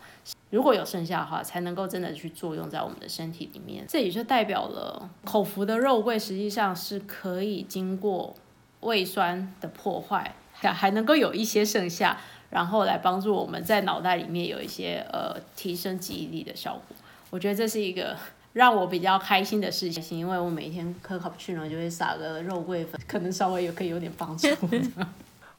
[0.50, 3.86] 如果有剩下的话，才能够真的去作用在我们的身体里面。
[3.88, 8.36] 这也就代表了口服的肉桂实际上是可以经过
[8.82, 10.36] 胃酸的破坏。
[10.56, 12.18] 还能够有一些剩下，
[12.50, 16.96] 然后来帮助我们在脑袋里面有一些呃提升记忆力的效果。
[17.30, 18.16] 我觉得这是一个
[18.54, 24.48] 让我比较开心的事情，因为我每天喝咖啡呢就会撒个肉桂粉，可能稍微也可以有点帮助。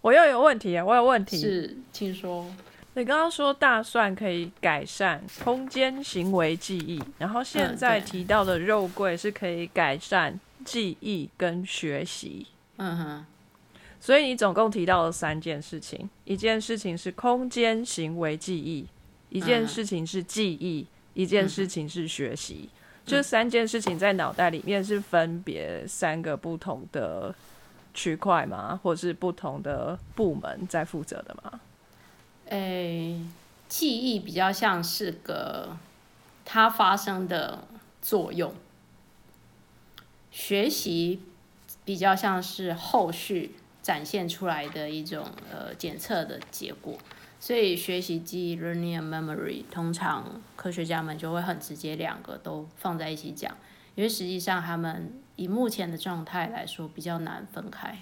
[0.00, 1.38] 我又有问题，我有问题。
[1.38, 2.46] 是，请说。
[2.96, 12.46] 你刚刚说大蒜可以改善空间行为记忆，然后现在提到的肉桂是可以改善记忆跟学习。
[12.76, 13.26] 嗯哼。
[13.98, 18.87] 所以你总共提到了三件事情，一件事情是空间行为记忆，
[19.30, 22.68] 一件事情是记忆，一件事情是学习。
[23.07, 27.35] 这三件事情在脑袋里面是分别三个不同的
[27.93, 28.81] 区块吗？
[28.83, 31.61] 或是不同的部门在负责的吗？
[32.47, 33.21] 诶，
[33.69, 35.77] 记忆比较像是个
[36.45, 37.64] 它发生的
[38.01, 38.55] 作用，
[40.31, 41.23] 学习
[41.85, 43.57] 比较像是后续。
[43.85, 46.99] 展现出来的一种呃检测的结果，
[47.44, 53.54] 所以学习记忆 （learning and memory） 通常科学家们就会很直接两个都放在一起讲，
[53.94, 57.98] 因为实际上他们以目前的状态来说比较难分开，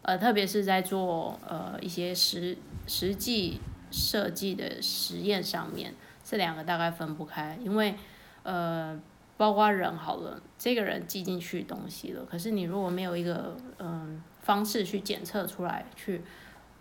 [0.00, 2.56] 呃，特别是在做呃一些实
[2.86, 7.94] 实际设计的实验上面，这两个大概分不开，因为
[8.42, 8.98] 呃
[9.36, 14.22] 包括人好了，这个人记进去东西了，可是你如果没有一个嗯。
[14.42, 16.20] 方式去检测出来，去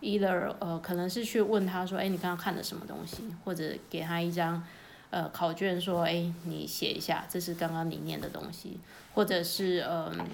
[0.01, 4.61] either 呃，可能是去问他说，哎，你刚刚看的什么东西，或者给他一张
[5.11, 8.79] 呃考卷，说，哎，你写一下，这是刚刚你念的东西，
[9.13, 10.25] 或者是嗯，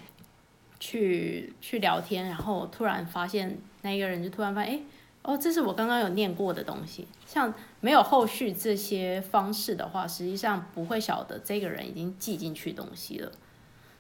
[0.80, 4.82] 去去聊天，然后突然发现那一个人就突然发现，哎，
[5.24, 13.32] 哦，这是我刚刚有念过的东西，像没有后续这些方式的话，实际上不会晓得这个人已经记进去东西了，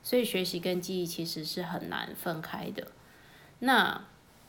[0.01, 2.87] 所以学习跟记忆其实是很难分开的。
[3.59, 4.01] 那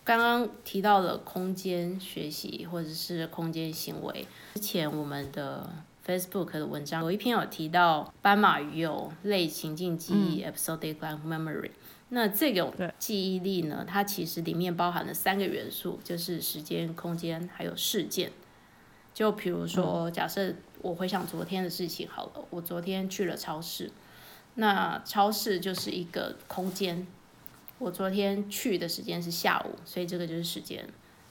[0.08, 5.68] 刚刚提到了空间学习或者是空间行为，之前我们的
[6.06, 11.72] Facebook 的文章有一篇有提到斑马鱼有类情境记忆 （episodic memory）。
[12.08, 18.32] 那这种记忆力呢，它其实里面包含了三个元素，就是时间、空间还有事件。
[19.12, 23.90] 就比如说，假设我回想昨天的事情好了，我昨天去了超市，
[24.54, 27.06] 那超市就是一个空间。
[27.78, 30.88] 我昨天去的时间是下午，所以这个就是时间。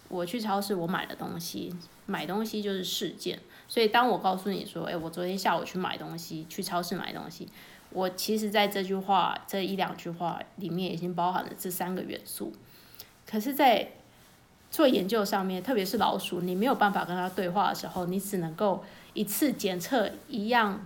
[0.09, 3.37] 我去超市，我买了东西，买东西就是事件。
[3.67, 7.49] 所以当我告诉你说，哎，我昨天下午去买东西，去超市买东西，
[7.89, 12.53] 我其实在这句话这一两句话里面已经包含了这三个元素。
[13.29, 13.91] 可是，在
[14.71, 20.85] 做研究上面，特别是老鼠，你没有办法跟它对话的时候，你只能够一次检测一样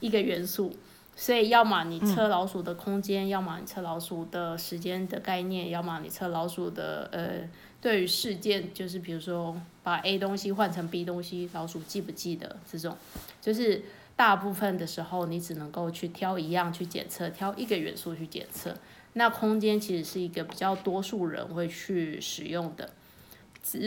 [0.00, 0.76] 一个元素。
[1.14, 7.48] 所以，要么你测老鼠的空间，要么你测老鼠的时间的概念，要么你测老鼠的呃，
[7.80, 12.96] 对于事件，就是比如说把 A 东西换成 B 东西，老鼠记不记得这种，
[13.40, 13.82] 就是
[14.16, 18.74] 大部分的时候你只能够去挑一样去检测，挑一个元素去检测。
[19.12, 22.88] 那空间其实是一个比较多数人会去使用的，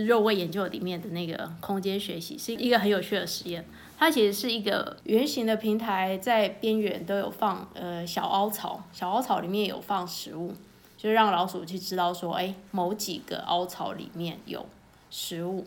[0.06, 3.66] 肉味研究里面的那个空间学习，是一个很有趣的实验。
[3.98, 10.54] 它其实是一个圆形的平台，在边缘都有放呃小凹槽，小凹槽里面有放食物，
[10.98, 14.66] 就是让老鼠去知道说，哎，某几个凹槽里面有
[15.10, 15.66] 食物。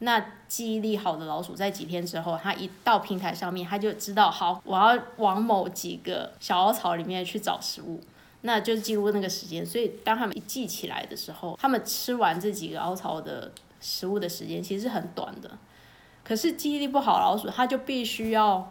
[0.00, 8.00] 那记忆力好的老鼠，在几天之后，它一到平台上面，它就知道，好，我要往某几个小凹槽里面去找食物，
[8.40, 9.64] 那就是记录那个时间。
[9.64, 15.50] 所以当他们一记起来的时候，他们吃完这几个凹槽的食物的时间其实是很短的。
[16.24, 18.70] 可是记忆力不好老鼠，它就必须要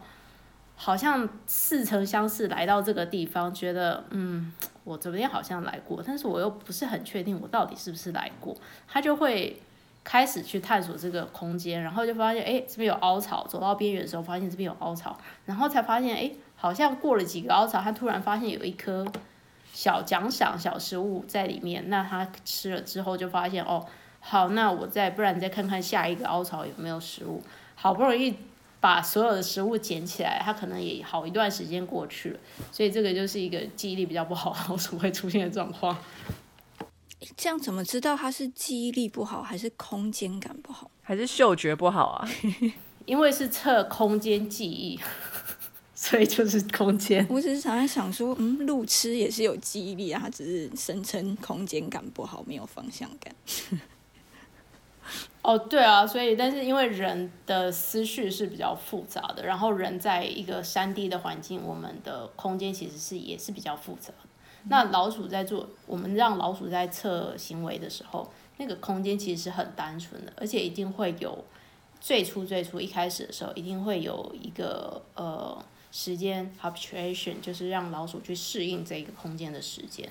[0.76, 4.52] 好像似曾相识来到这个地方，觉得嗯，
[4.84, 9.60] 我昨天好像来过，但是我又不是很确定我到底是不是来过，它就会。
[10.04, 13.46] 开始去探索这个空间，然后就发现，哎，这边有凹槽。
[13.46, 19.06] 走到边缘的时候，发现这边有凹槽，然后才发现，哎，好像过了几个凹槽，它突然发现有一颗
[19.72, 21.88] 小奖赏、小食物在里面。
[21.88, 23.86] 那它吃了之后，就发现，哦，
[24.24, 27.42] 好，那我再不然再看看下一个凹槽有没有食物。
[27.74, 28.34] 好不容易
[28.80, 32.40] 把所有的食物捡起来，它可能也好一段时间过去了。
[32.70, 35.98] 所以这个就是一个记忆力比较不好老鼠会出现的状况。
[37.36, 42.28] 这样怎么知道他是记忆力不好，还是空间感不好，还是嗅觉不好啊？
[43.06, 44.98] 因为是测空间记忆，
[45.94, 47.26] 所以就是空间。
[47.28, 53.34] 我只是常常想说，嗯，路痴也是有记忆力啊，他只是声称空间感不好，没有方向感。
[55.42, 64.12] 哦，对啊，所以但是因为人的思绪是比较复杂的，然后人在一个山地的环境，我们的空间其实是也是比较复杂。
[64.68, 71.44] 那老鼠在做，我们让老鼠在测行为的时候，那个空间其实是很单纯的，而且一定会有
[72.00, 80.08] 最初最初一开始的时候，一定会有一个呃时间 habituation，就是让老鼠去适应这个空间的时间。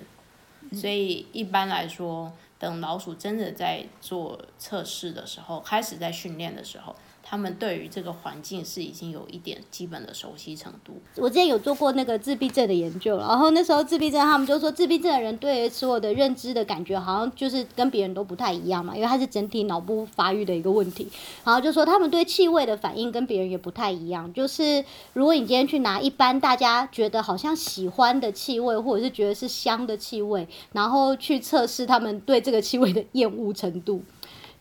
[0.74, 6.96] 所以一般来说，等老鼠真的在做测试的时候，开始在训练的时候。
[7.32, 10.92] 他们对于这个环境是已经有一点基本的熟悉程度。
[11.16, 21.08] 我之前有做过那个自闭症的研究，然后那时候自闭症他们就说，自闭症的人对所有的认知的感觉好像就是跟别人都不太一样嘛，因为它是整体脑部发育的一个问题。
[21.46, 34.04] 然后就说他们对气味的反应跟别人也不太一样，就是如果你今天去拿一般大家觉得好像喜欢的气味，或者是觉得是香的气味，然后去测试他们对这个气味的厌恶程度。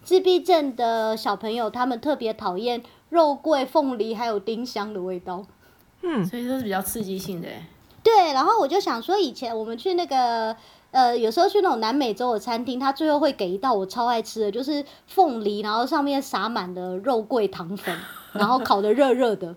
[0.02, 5.44] 自闭症的小朋友，他们特别讨厌肉桂、凤梨还有丁香的味道。
[6.02, 7.48] 嗯，所以都是比较刺激性的。
[8.02, 10.56] 对，然后我就想说，以前我们去那个
[10.90, 17.94] 呃，有时候去那种南美洲的餐厅，他最后会给一道我超爱吃的，就是凤梨，然后上面撒满了肉桂糖粉，
[18.32, 19.54] 然后烤的热热的。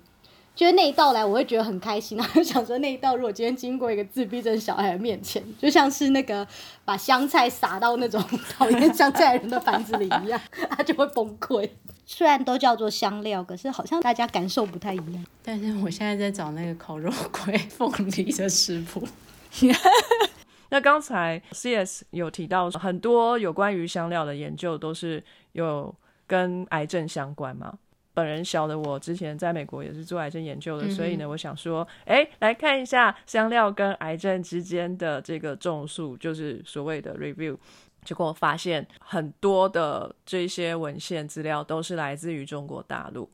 [0.55, 6.47] 就是那一道来，我会觉得很开心然后 想说那一道，如果今天经过一个自闭症小孩的面前，就像是那个
[6.85, 10.39] 把香菜撒到那种讨厌香菜人的盘子里一样，
[10.69, 11.69] 他就会崩溃。
[12.05, 15.25] 虽然都叫做香料，可是好像大家感受不太一样。
[15.41, 19.07] 但是我现在在找那个烤肉桂凤梨的食谱。
[20.69, 25.93] 那刚才 C.S 有提到很多有关于香料的研究都是有
[26.27, 27.77] 跟癌症相关吗？
[28.13, 37.57] 本人小的我之前在美国也是做癌症研究的，所以呢，我想说，哎，来看一下香料跟癌症之间的这个种数，就是所谓的 review。
[38.03, 43.29] 结果发现很多的这些文献资料都是来自于中国大陆，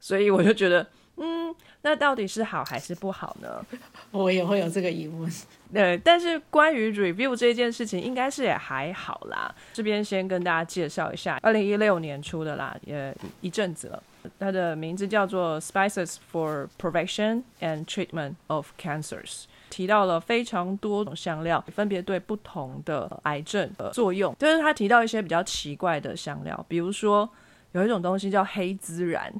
[0.00, 0.86] 所以我就觉得。
[1.20, 1.52] 嗯，
[1.82, 3.60] 那到底是好还是不好呢？
[4.12, 5.28] 我也会有这个疑问。
[5.74, 9.52] 对，但是关于 review 这件事情，应该是也还好啦。
[9.72, 14.00] 这边先跟大家介绍一下，二零一六年出的啦，也一阵子了。
[14.38, 24.34] 它的名字叫做 Spices for Prevention and Treatment of Cancers，提到了非常多种香料，分别对不同的癌症的作用。
[24.38, 27.28] 就是他提到一些比较奇怪的香料，比如说
[27.72, 29.32] 有一种东西叫黑孜然。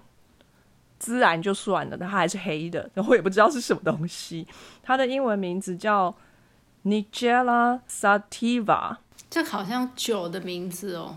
[1.00, 4.44] 孜然就算了，但它还是黑的，然后我也不知道是什么东西。
[4.82, 6.12] 它的英文名字叫
[6.84, 8.96] Nigella sativa，
[9.30, 11.16] 这好像酒的名字哦。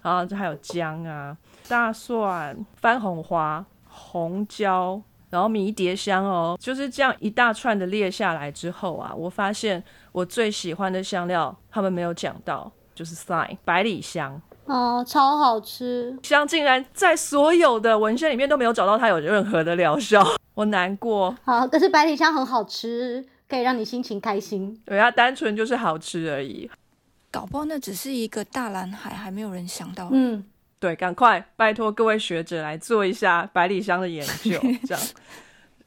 [0.00, 1.36] 然后这还有姜啊、
[1.68, 5.00] 大蒜、番红花、红椒，
[5.30, 14.40] 然后迷迭香哦，就是这样一大串的列下来之后啊，我发现我最喜欢的香料他们没有讲到，就是 sign 百里香。
[14.64, 16.18] 哦，超好吃！
[16.22, 20.22] 香竟然在所有的文献里面都没有找到它有任何的疗效，
[20.52, 21.34] 我难过。
[21.42, 24.78] 好，可是百里香很好吃，可以让你心情开心。
[24.84, 26.70] 对，它单纯就是好吃而已。
[27.30, 30.08] 搞不好那只是一个大蓝海，还没有人想到。
[30.12, 30.44] 嗯，
[30.80, 35.02] 对，赶快拜托各位学者来做一下百里香的研究， 这样。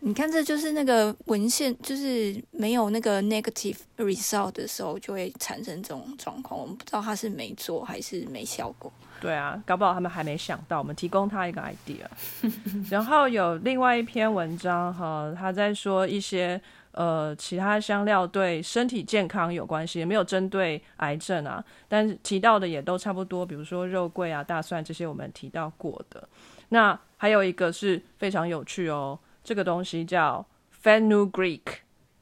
[0.04, 6.60] 你看，这就是那个文献，就是没有那个 negative result 的时候，就会产生这种状况。
[6.60, 8.92] 我们不知道他是没做还是没效果。
[9.20, 12.50] 对啊，搞不好他们还没想到，我们提供他一个 idea。
[12.89, 16.60] 然后有另外一篇文章哈，他在说一些
[16.92, 26.28] 呃其他香料对身体健康有关系，也没有针对癌症啊，但是提到的也都差不多，比如说肉桂啊、大蒜这些我们提到过的。
[26.70, 29.20] 那还有一个是非常有趣哦。
[29.44, 30.46] 这个东西叫
[30.84, 31.62] fenugreek，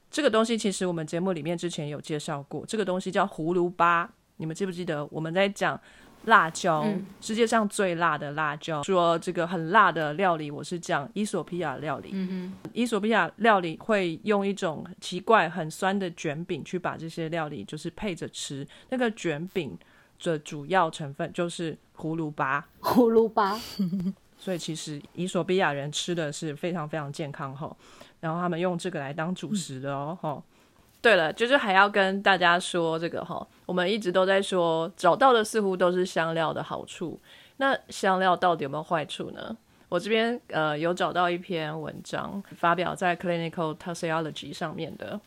[0.09, 2.65] 这个东西其实我们节目里面之前有介绍过。
[2.65, 5.79] 这个东西叫葫芦巴，你们记不记得我们在讲
[6.25, 6.85] 辣椒，
[7.21, 12.09] 世界上最辣的辣椒，说这个很辣的料理，我是讲伊索比亚料理。
[12.13, 19.77] 嗯伊索比亚料理会用一种奇怪很酸的卷饼去把这些料理就是配着吃，那个卷饼
[20.21, 22.67] 的主要成分就是葫芦巴。
[22.81, 23.59] 葫芦巴。
[24.37, 27.75] 所以其实伊索比亚人吃的是非常非常健康哈，
[28.19, 30.41] 然后他们用这个来当主食的哦哈。
[31.01, 37.19] 对了，就是还要跟大家说这个哈，我们一直都在说找到的似乎都是香料的好处，
[37.57, 39.55] 那香料到底有没有坏处呢？
[39.87, 45.19] 我这边呃有找到一篇文章发表在 Clinical Toxicology 上面的。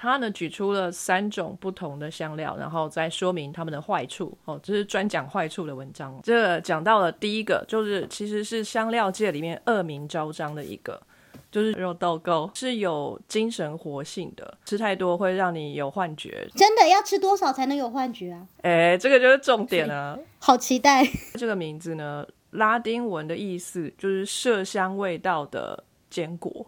[0.00, 4.32] 他呢举出了三种不同的香料，然后再说明它们的坏处。
[4.44, 6.16] 哦，这是专讲坏处的文章。
[6.22, 11.02] 这讲到了第一个，就是其实是香料界里面恶名昭彰的一个，
[11.50, 16.46] 就是肉豆蔻是有精神活性的，吃太多会让你有幻觉。
[16.54, 18.46] 真的要吃多少才能有幻觉啊？
[18.62, 20.18] 哎，这个就是重点啊！
[20.38, 21.02] 好期待。
[21.34, 26.66] 这个名字呢，拉丁文的意思就是麝香味道的坚果，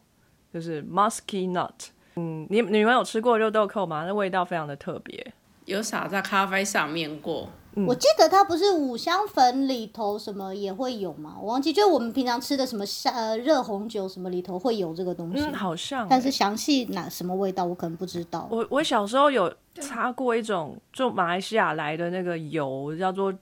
[0.53, 1.89] 就是 musky nut。
[2.17, 4.05] 嗯，你你们有吃过肉豆蔻吗？
[4.07, 5.33] 那味道非常的特别，
[5.67, 7.51] 有撒在咖啡上面过。
[7.87, 11.37] 我记得它不是五香粉里头什么也会有吗？
[11.41, 15.43] 我忘记，就是我们平常吃的什么呃热红酒什么里头会有这个东西。
[15.43, 16.07] 嗯，好像。
[16.09, 18.49] 但是详细哪什么味道我可能不知道。
[18.51, 23.33] 我我小时候有擦过一种，就马来西亚来的那个油，叫做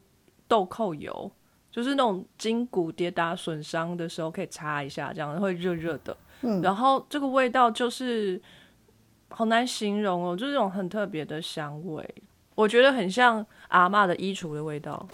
[0.47, 1.31] 豆蔻油，
[1.71, 6.17] 就是那种筋骨跌打损伤的时候可以擦一下，这样会热热的。
[6.43, 8.41] 嗯，然后这个味道就是。
[9.31, 12.15] 好难形容哦，就是这种很特别的香味，
[12.59, 15.07] 我觉得很像阿妈的衣橱的味道。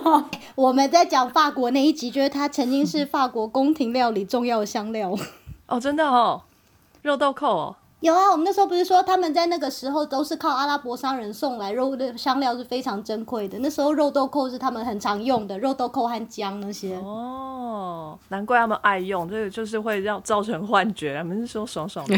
[0.54, 5.16] 我们在讲法国那一集，觉得它曾经是法国宫廷料理重要的香料。
[5.66, 6.42] 哦，真的哦，
[7.00, 7.76] 肉豆蔻哦。
[8.00, 13.58] 有啊，我们那时候不是说他们在那个时候都是靠阿拉伯商人送来肉的香料是非常珍贵的。
[13.60, 16.96] 那时候肉豆蔻是他们很常用的，肉豆蔻和姜那些。
[16.96, 21.16] 哦，难怪他们爱用，这个就是会让造成幻觉。
[21.16, 22.14] 他们是说爽爽的。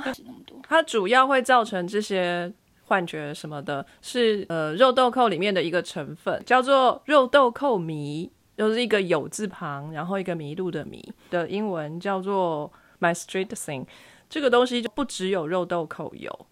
[0.66, 2.50] 它主要会造成这些
[2.86, 12.70] 幻觉什么的，是呃肉豆蔻里面的一个成分，叫做肉豆蔻醚，就是一个有字旁，然后一个麋鹿的麋的英文叫做
[13.00, 13.86] my street thing。
[14.28, 16.46] 这个东西就不只有肉豆蔻有，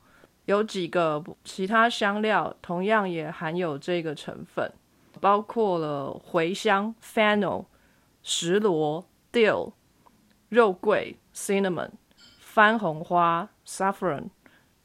[0.44, 4.72] 有几个其他香料同样也含有这个成分，
[5.20, 7.64] 包括了茴香 （fennel）、
[8.22, 9.72] 石螺 （dill）、
[10.48, 11.90] 肉桂 （cinnamon）、
[12.38, 14.26] 番红花 （saffron），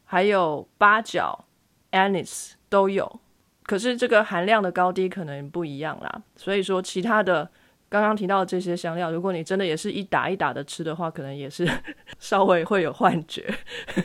[0.07, 1.45] 还有八角
[1.91, 3.19] （anise） 都有。
[3.61, 7.47] 可是这个含量的高低可能不一样啦，所以说其他的。
[7.89, 11.65] 刚刚提到的这些香料，如果你真的也是一打一打的吃的话，可能也是
[12.19, 13.49] 稍微会有幻觉。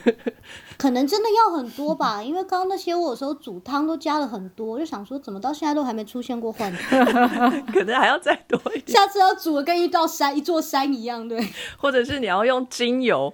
[0.79, 7.03] 可能真的要很多吧，因为刚刚那些我有时候煮汤都加了很多，就想说怎么到现在都还没出现过幻觉。
[7.73, 8.87] 可能还要再多一点。
[8.87, 11.45] 下次要煮的跟一道山、一座山一样，对。
[11.77, 13.33] 或者是你要用精油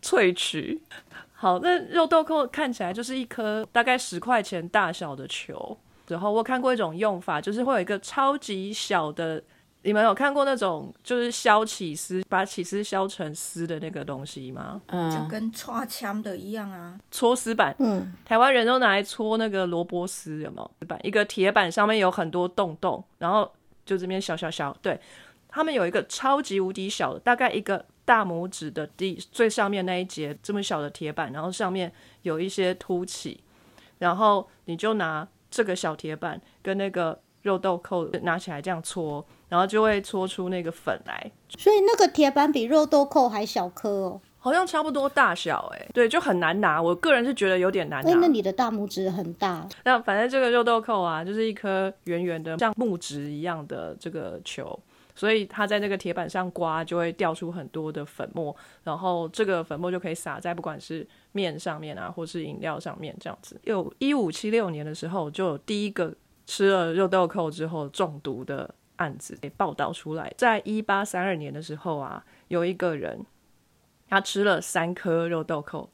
[0.00, 0.82] 萃取。
[1.44, 5.76] 好，那肉豆蔻看起来就是一颗大概十块钱大小的球。
[6.08, 9.42] 然后我看过一种用法，就是会有一个超级小的。
[9.82, 14.80] 你们有看过那种就是削起司，把起司削成丝的那个东西吗？
[14.86, 17.76] 嗯，就跟搓枪的一样啊，搓丝板。
[17.78, 20.86] 嗯，台湾人都拿来搓那个萝卜丝，有没有？
[20.86, 23.52] 板一个铁板上面有很多洞洞，然后
[23.84, 24.74] 就这边削削削。
[24.80, 24.98] 对，
[25.48, 31.92] 他们有一个超级无敌小的，大概一个大拇指的第最上面那一节这么小的铁板，然后上面
[32.22, 33.42] 有一些凸起，
[33.98, 39.24] 然后你就拿这个小铁板跟那个肉豆蔻拿起来这样搓。
[39.46, 46.82] 然后就会搓出那个粉来，所以那个铁板比肉豆蔻还小颗哦，好像差不多大小哎，对，就很难拿。
[46.82, 48.14] 我个人是觉得有点难拿。
[48.14, 49.64] 那你的大拇指很大。
[49.84, 54.76] 那反正这个肉豆蔻啊，就是一颗圆圆的像木质一样的这个球，
[55.14, 63.60] 所以它在那个铁板上刮就会掉出很多的粉末，然后这个粉末就可以撒在不管是面上面啊，或是饮料上面这样子。
[63.64, 66.14] 有一五七六年的时候，就有第一个
[66.46, 68.74] 吃了肉豆蔻之后中毒的。
[68.96, 73.26] 案子被报道出来，在一八三二年的时候啊，有一个人，
[74.08, 75.90] 他吃了三颗肉豆蔻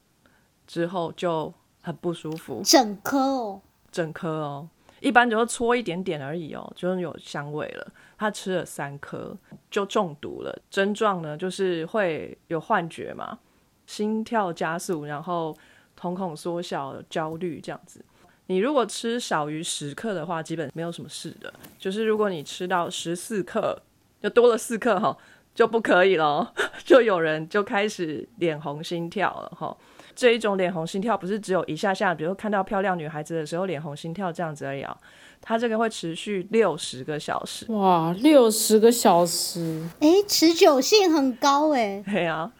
[0.67, 1.51] 之后就
[1.81, 4.69] 很不舒服，整颗哦，整颗哦，
[5.01, 7.87] 一般就是搓一点点而已哦，就是有香味了。
[8.19, 9.37] 他吃了三颗
[9.71, 13.39] 就中毒了，症状呢就是会有幻觉嘛，
[13.87, 15.57] 心跳加速，然后
[15.97, 18.05] 瞳孔缩小、焦虑这样子。
[18.47, 21.53] 你如果吃少于十克的话，基本没有什么事的。
[21.79, 23.81] 就是如果你吃到十四克，
[24.21, 25.17] 就多了四克哈，
[25.55, 26.53] 就不可以了，
[26.85, 29.75] 就有人就开始脸红心跳了哈。
[30.21, 34.95] 这一种脸红心跳不是只有一下下，比如看到漂亮女孩子的时候脸红心跳这样子而已啊，
[35.41, 37.65] 它这个会持续六十个小时。
[37.73, 42.05] 哇，六十个小时，哎，持久性很高哎。
[42.05, 42.53] 对啊。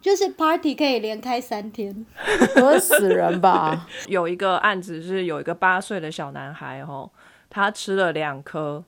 [0.00, 2.06] 就是 party 可以连开三天，
[2.54, 3.88] 不会死人吧？
[4.06, 7.10] 有一个案子是有一个八岁的小男孩哦，
[7.50, 8.84] 他吃了两颗，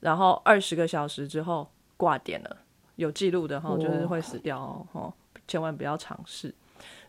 [0.00, 2.56] 然后二十个小时之后挂点了，
[2.96, 4.58] 有记录的哈，就是会死掉
[4.92, 5.14] 哦，
[5.46, 6.52] 千万不要尝试。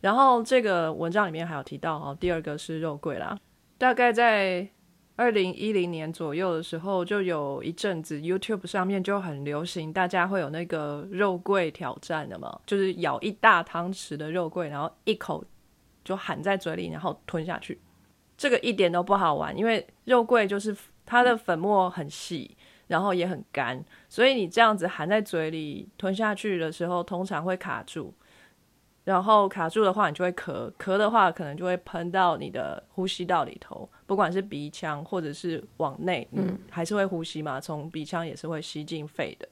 [0.01, 3.37] 然后这个文章里面还有提到哈，第二个是肉桂啦，
[3.77, 4.67] 大概在。
[5.17, 15.43] 二零一零年左右的时候，就有一阵子 YouTube 上面就很流行，大家会有那个肉桂挑战的嘛，就是咬一大汤匙的肉桂，然后一口
[16.03, 17.79] 就含在嘴里，然后吞下去。
[18.35, 22.57] 这个一点都不好玩，因为肉桂就是它的粉末很细，
[22.87, 28.11] 然后也很干，所以你这样子含在嘴里吞下去的时候，通常会卡住。
[29.11, 39.45] 然后卡住的话，你就会咳，咳的话可能就会喷到你的呼吸道里头，不管是鼻腔或者是往内，嗯，还是会呼吸嘛，从鼻腔也是会吸进肺的。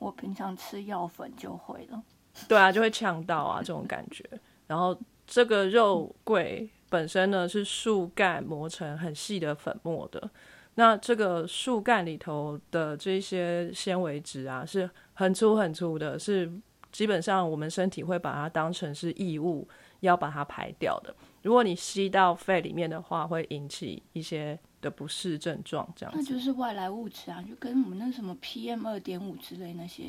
[0.00, 2.02] 我平常吃药粉就会了。
[2.48, 4.24] 对啊，就会呛到啊，这种感觉。
[4.66, 10.28] 然后这个肉桂本身呢是树干磨成很细的粉末的，
[10.74, 16.50] 那这个树干里头的这些纤维质啊是很粗很粗的，是。
[16.94, 19.66] 基本上，我们身体会把它当成是异物，
[19.98, 21.12] 要把它排掉的。
[21.42, 25.84] 如果你吸到肺里面的话，会引起一些的不适症状。
[25.96, 30.04] 这样，那就是外来物质啊，就跟我们那什么 PM 二点五之类那些。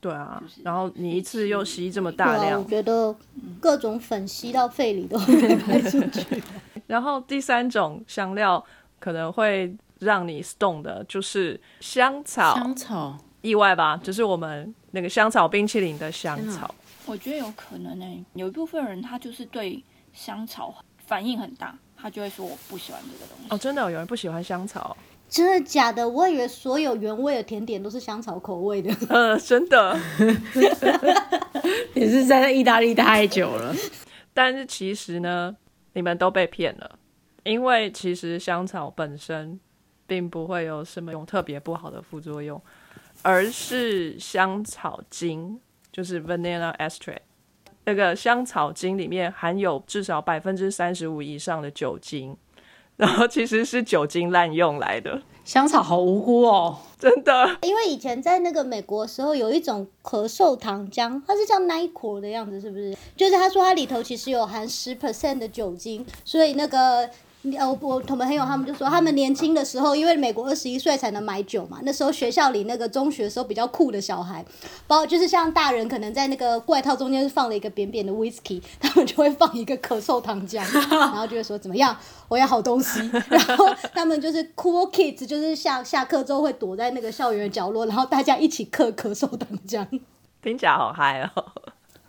[0.00, 3.14] 对啊，然后你一次又吸这么大量，我觉得
[3.60, 6.42] 各种粉吸到肺里都会排出去。
[6.88, 8.64] 然后第三种香料
[8.98, 12.54] 可能会让你 stone 的，就是香草。
[12.54, 13.18] 香草。
[13.42, 16.72] 意外吧，就是我们那个香草冰淇淋的香草。
[17.04, 19.82] 我觉得有可能呢，有一部分人他就是对
[20.12, 20.72] 香草
[21.04, 23.46] 反应很大，他就会说我不喜欢这个东西。
[23.50, 24.96] 哦，真的有人不喜欢香草？
[25.28, 26.08] 真的假的？
[26.08, 28.94] 我以为所有原味的甜点都是香草口味的。
[29.08, 29.98] 呃，真的。
[31.94, 33.74] 你是在意大利太久了。
[34.32, 35.56] 但是其实呢，
[35.94, 36.98] 你们都被骗了，
[37.42, 39.58] 因为其实香草本身
[40.06, 42.60] 并不会有什么用特别不好的副作用。
[43.24, 45.58] 而是香草精，
[45.90, 47.20] 就是 vanilla extract，
[47.86, 52.36] 那个香草精里面含有至少百分之三十五以上的酒精，
[52.98, 55.22] 然后其实是酒精滥用来的。
[55.42, 57.56] 香草好无辜哦，真的。
[57.62, 62.94] 因为以前在那个美国的时候，有一种咳嗽糖浆，它是叫 Nyquil 的样子，是不是？
[63.16, 67.08] 就是他说它里头其实有含十 percent 的酒精，所以那个。
[67.58, 74.42] 呃，我我同朋友他们就说，他们年轻的时候，因为美国二十一岁才能买酒嘛，那时候学校里那个中学时候比较酷的小孩，
[74.86, 80.58] 包就是像大人可能在那个外套中间放了一个扁扁的 whisky，他们就会放一个咳嗽糖浆，
[80.90, 81.94] 然后就会说怎么样，
[82.28, 89.86] 我要好东西，然后他们就是 cool kids，就是下下课之后会躲在那个校园角落，然后大家一起嗑咳嗽糖浆，
[90.42, 91.44] 听起来好嗨哦！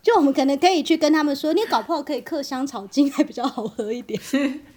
[0.02, 4.22] 就我们可能可以去跟他们说，你搞不好可以嗑香草精，还比较好喝一点。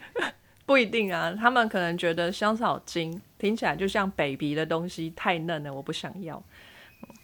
[0.69, 6.43] 不一定啊，他们可能觉得香草精听起来就像 baby 的东西，太嫩了，我不想要。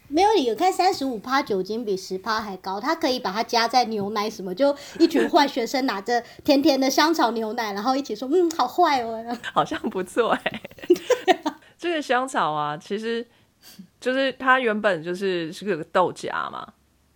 [0.09, 9.22] 没有，你看三十五趴酒精比十趴还高，他可以把它加在牛奶什么，就一群坏学生拿着甜甜的香草牛奶，然后一起说，嗯，好坏哦，
[9.53, 10.62] 好像不错哎。
[11.76, 13.26] 这个香草啊，其实
[14.01, 16.66] 就是它原本就是是个豆荚嘛，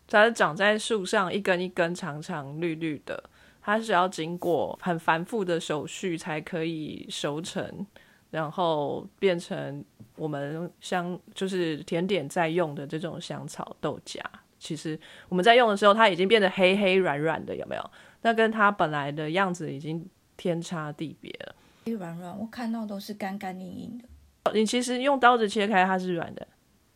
[0.06, 3.24] 它是长在树上，一根一根长长绿绿的。
[3.68, 7.86] 它是要经过很繁复的手续才可以熟成，
[8.30, 9.84] 然后变成
[10.16, 14.24] 我们香就是甜点在用的这种香草豆荚。
[14.58, 14.98] 其实
[15.28, 17.90] 我们在用的时候，它已经变得黑黑软软的，有没有？
[18.22, 20.08] 那跟它本来的样子已经
[20.38, 21.54] 天差地别了。
[21.94, 24.52] 软软，我看到都是干干硬硬的。
[24.54, 26.48] 你其实用刀子切开，它是软的。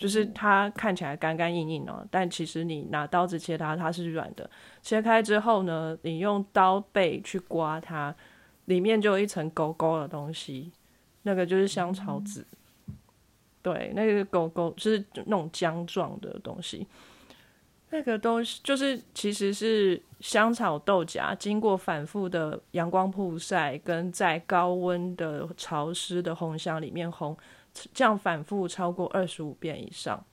[0.03, 4.50] 就是它看起来干干硬硬哦，但其实你拿刀子切它，它是软的。
[4.82, 8.12] 切开之后呢，你用刀背去刮它，
[8.64, 10.72] 里面就有一层勾勾的东西，
[11.22, 12.44] 那个就是香草籽。
[13.62, 16.84] 对，那个勾勾是那种浆状的东西。
[17.90, 27.36] 那个东西就是其实是香草豆荚经过反复的阳光曝晒，跟在高温的潮湿的烘箱里面烘，
[27.93, 30.25] 这样反复超过二十五遍以上，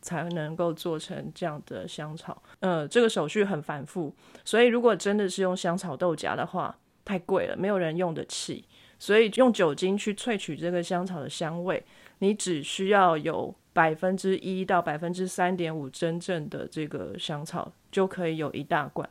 [0.00, 2.42] 才能够做成这样的香草。
[2.60, 4.14] 呃，这个手续很繁复，
[4.44, 8.64] 所以如果真的是用香草豆荚的话，太贵了，没有人用得起。
[8.98, 11.82] 所以用酒精去萃取这个香草的香味，
[12.18, 19.08] 你只需要有百分之一到百分之三点五真正的这个香草，就可以有一大罐。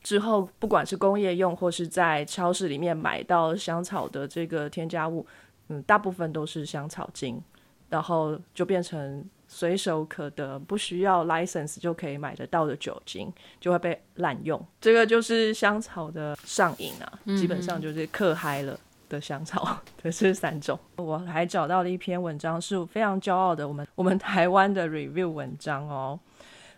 [0.00, 5.26] 之后不管是工业用或是在超市里面买到香草的这个添加物，
[5.68, 7.42] 嗯，大部分都是香草精，
[7.88, 14.64] 然后就变成随手可得，不需要 license 就可以买得到的酒精，就会被滥用。
[14.80, 18.78] 这个就是香草的上瘾啊，基本上就是嗑嗨了。
[19.08, 20.76] 的香草， 这是三种。
[20.96, 26.18] 我还找到了一篇文章，是非常骄傲的，我们我们台湾的 review 文章哦。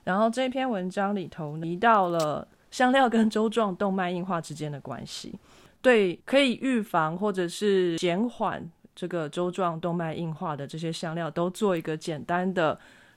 [0.05, 5.39] 然后这篇文章里头提到了香料跟周状动脉硬化之间的关系，
[5.81, 8.63] 对，可以预防或者是减缓
[8.99, 12.77] 这个周状动脉硬化的这些香料，都做一个简单的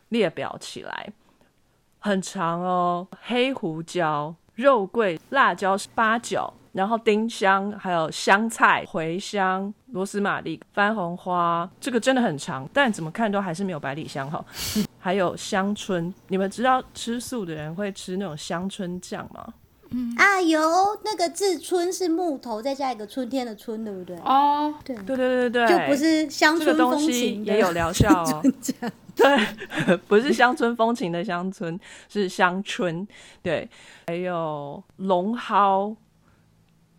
[0.09, 1.11] 列表起来，
[1.97, 3.07] 很长哦。
[3.23, 6.53] 黑胡椒、肉桂、辣椒、八角。
[6.73, 14.45] 然后丁香，还有香菜、茴香、螺丝玛丽、番红花，这个真的很长，但怎么看都还是没有百里香哈。
[14.97, 19.53] 还有香椿，你们知道吃素的人会吃那种香椿酱吗？
[19.93, 20.59] 嗯啊，有
[21.03, 24.15] 那个字“春”是木头再加一个春天的“春”，对不对？
[24.19, 28.41] 哦，对对对对对，就不是乡村风情也有疗效哦。
[29.13, 31.77] 对，不是乡村风情的乡村，
[32.07, 33.05] 是乡村。
[33.43, 33.69] 对，
[34.07, 35.95] 还有龙蒿。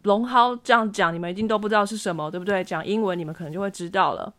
[0.03, 2.63] 龙蒿这样讲，你们一定都不知道是什么，对不对？
[2.63, 4.35] 讲英文你们可能就会知道了。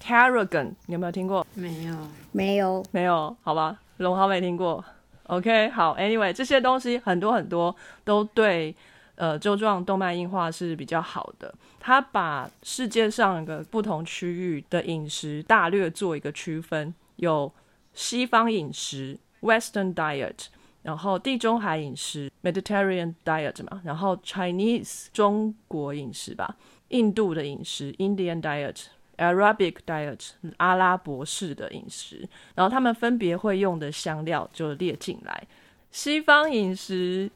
[0.00, 1.44] Tarragon，你有没有听过？
[1.54, 1.96] 没有，
[2.30, 4.84] 没有，没有，好吧，龙蒿没听过。
[5.28, 7.74] OK，好，Anyway，这些东西很多很多
[8.04, 8.74] 都对
[9.14, 11.54] 呃周状动脉硬化是比较好的。
[11.78, 17.52] 它把世界上的不同区域的饮食大略做一个区分，有
[17.94, 20.46] 西方饮食 （Western Diet）。
[20.82, 26.56] 然后地中海饮食 （Mediterranean diet） 嘛，然后 Chinese 中国饮食吧，
[26.88, 28.84] 印度的饮食 （Indian diet）
[29.18, 35.46] Arabic diet 阿拉伯式的饮食，然后他们分别会用的香料就列进来。
[35.90, 37.30] 西方饮食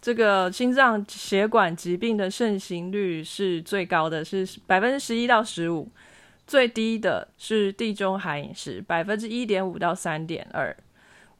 [0.00, 5.88] 这个心脏血管疾病的盛行率是最高的，是百分之十一到十五，
[6.46, 10.76] 最低的是地中海饮食，百分之一点五到三点二。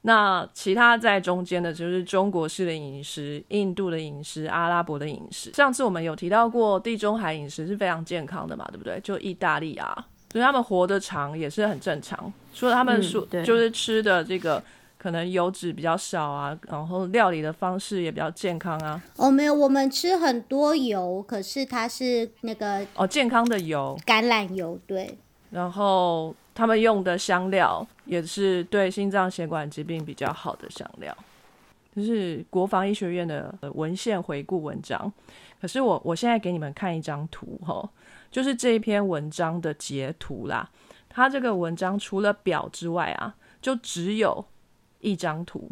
[0.06, 5.50] 那其他在中间的，就是中国式的饮食、印度的饮食、阿拉伯的饮食。
[5.54, 9.00] 上次我们有提到过，地中海饮食是非常健康的嘛，对不对？
[9.00, 12.30] 就意大利啊，所以他们活得长也是很正常。
[12.52, 14.62] 除了他们说，就是吃的这个
[14.98, 19.02] 可能油脂比较少啊，然后料理的方式也比较健康啊。
[19.16, 25.16] 哦，没有，我们吃很多油，可是它是那个哦，健康的油，橄榄油，对。
[25.48, 26.36] 然后。
[26.54, 31.14] 他们用的香料也是对心脏血管疾病比较好的香料，
[31.94, 35.12] 就是国防医学院的文献回顾文章。
[35.60, 37.88] 可是我我现在给你们看一张图哈，
[38.30, 40.70] 就是这一篇文章的截图啦。
[41.08, 44.44] 它这个文章除了表之外啊，就只有
[45.00, 45.70] 一张图。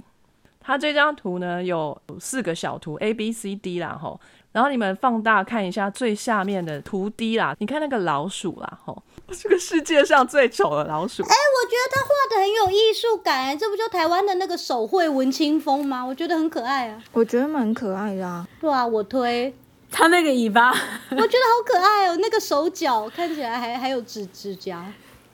[0.60, 4.20] 它这张图呢有四个小图 A、B、C、D 啦吼。
[4.52, 9.02] 然后你们放大看一下最下面的图 D 啦，你看那个老鼠啦，吼，
[9.40, 11.22] 这个世界上最丑的老鼠。
[11.22, 16.04] 哎，我觉得他画的很有艺术感，这不就台湾的那个手绘文青风吗？
[16.04, 17.02] 我觉得很可爱啊。
[17.12, 18.46] 我觉得蛮可爱的啊。
[18.60, 19.54] 对啊，我推。
[19.90, 20.70] 他那个尾巴，
[21.10, 24.84] 我觉得好可爱哦，那个手脚看起来还还有指指甲。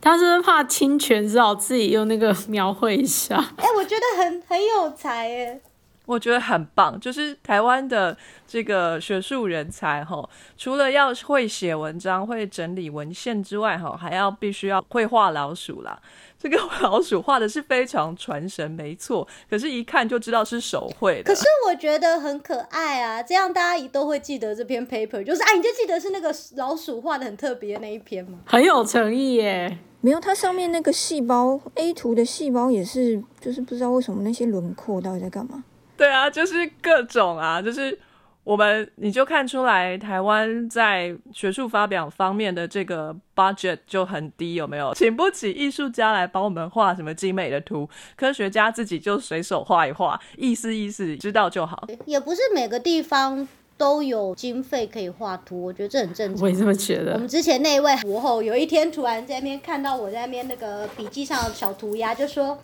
[0.01, 3.37] 他是不是怕侵权，只好自己用那个描绘一下。
[3.57, 5.61] 哎，我觉得很很有才哎。
[6.09, 16.01] 我觉得很棒，就是台湾的这个学术人才哈，除了要会写文章、会整理文献之外哈，还要必须要会画老鼠啦。
[16.39, 19.29] 这个 老鼠画的是非常传神，没错。
[19.51, 21.25] 可是，一看就知道是手绘的。
[21.25, 28.39] 可是我觉得很可爱啊，这样大家都会记得这篇 paper，就是哎，你就记得是那个老鼠画的很特别的那一篇吗？
[28.47, 29.77] 很有诚意耶。
[30.01, 35.65] 没有，它上面那个细胞 A 图的细胞也是，就是不知道为什么那些轮廓到底在干嘛。
[35.99, 37.99] 对啊，就是各种啊，就是
[38.45, 44.95] 我们你就看出来，台湾在学术发表方面的这个 budget 就很低，有没有？
[44.95, 47.87] 请不起艺术家来帮我们画什么精美的图，
[48.17, 51.87] 科学家自己就随手画一画，意思意思知道就好。
[52.07, 53.47] 也不是每个地方
[53.77, 56.43] 都有经费可以画图，我觉得这很正常。
[56.43, 57.15] 我也这么觉得。
[57.15, 62.59] 我们之前那一位博后，有一天突然在那边看到我在那边那个笔记上的小涂鸦，就说：“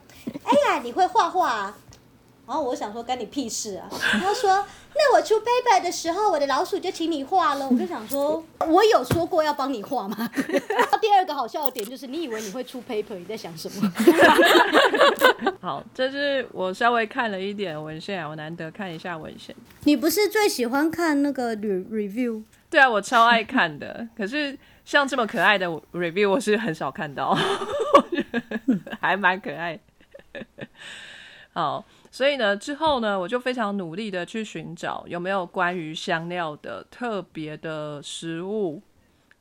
[0.45, 1.74] 哎呀，你会画画？”
[2.47, 3.88] 然后我想说干你屁事啊！
[3.90, 7.66] 他说那我出 paper 的时候，我的老鼠就请你画了。
[7.66, 10.28] 我就想说，我有说过要帮你画吗？
[11.01, 13.92] 第二个好笑的点就是，你以为你会出 paper，你在想什么？
[15.61, 19.57] 好，这是我稍微看了一点文献啊，我难得看一下文献。
[19.84, 22.42] 你不是最喜欢看那个 re review？
[22.68, 24.07] 对啊，我超爱看的。
[24.16, 27.34] 可是像这么可爱的 review，我是很少看到，
[29.01, 29.80] 还蛮可爱。
[31.55, 31.82] 好。
[32.14, 38.80] 所以呢，之后呢，我就非常努力的去寻找有没有关于香料的特别的食物。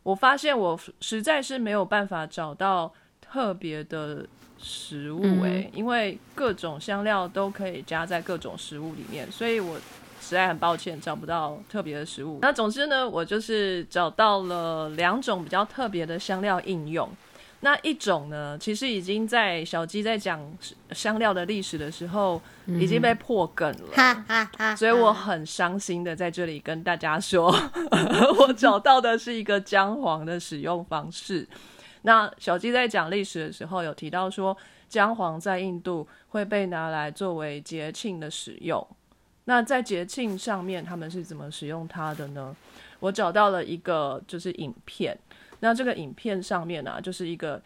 [0.01, 4.25] 我发现我实在是没有办法找到特别的
[4.57, 9.75] 食物诶，因为各种香料都可以加在各种食物里面，所以我
[10.19, 12.39] 实在很抱歉找不到特别的食物。
[12.41, 17.07] 那总之呢，我就是找到了两种比较特别的香料应用。
[17.63, 20.37] 那一种呢，其实已经在小鸡在讲
[20.91, 27.55] 香料的历史的时候，已经被破梗了，所以我很伤心的在这里跟大家说，
[28.37, 31.47] 我找到的是一个姜黄的使用方式。
[32.01, 34.55] 那小鸡在讲历史的时候有提到说，
[34.89, 38.85] 姜黄在印度会被拿来作为节庆的使用。
[39.45, 42.53] 那在节庆上面，他们是怎么使用它的呢？
[42.99, 45.17] 我找到了一个就是影片。
[45.63, 47.61] 那这个影片上面呢，就是一个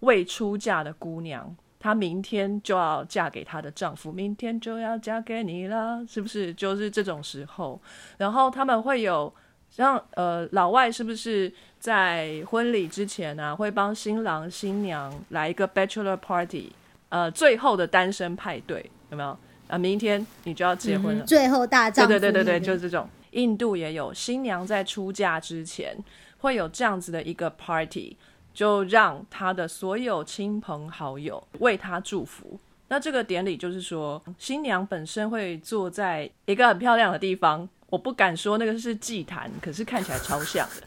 [0.00, 6.54] 未出嫁的姑娘，她明天就要嫁给她的丈夫，明天就要嫁给你了，是不是？
[6.54, 7.78] 就是这种时候，
[8.16, 9.30] 然后他们会有
[9.68, 16.72] 像呃老外是不是在婚礼之前呢，会帮新郎新娘来一个 bachelor party，
[17.10, 19.38] 呃，最后的单身派对有没有？
[19.68, 23.06] 啊，明天你就要结婚了，最后大丈夫，对对对对对，就是这种。
[23.32, 25.96] 印度也有新娘在出嫁之前。
[26.42, 28.16] 会有这样子的一个 party，
[28.52, 32.60] 就让他的所有亲朋好友为他祝福。
[32.88, 40.82] 那这个典礼就是说，新娘本身会坐在一个很漂亮的地方，我不敢说那个是祭坛，可是看起来超像的，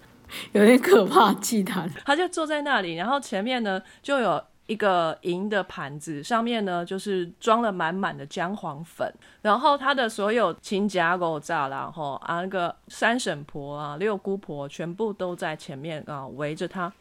[0.60, 1.34] 有点可怕。
[1.36, 4.44] 祭坛，他就坐在那里，然后前面呢就有。
[4.68, 16.92] 一个银的盘子上面呢，就是装了满满的姜黄粉，然后他的所有亲家狗炸然后啊那个三婶婆啊六姑婆全部都在前面啊围着他，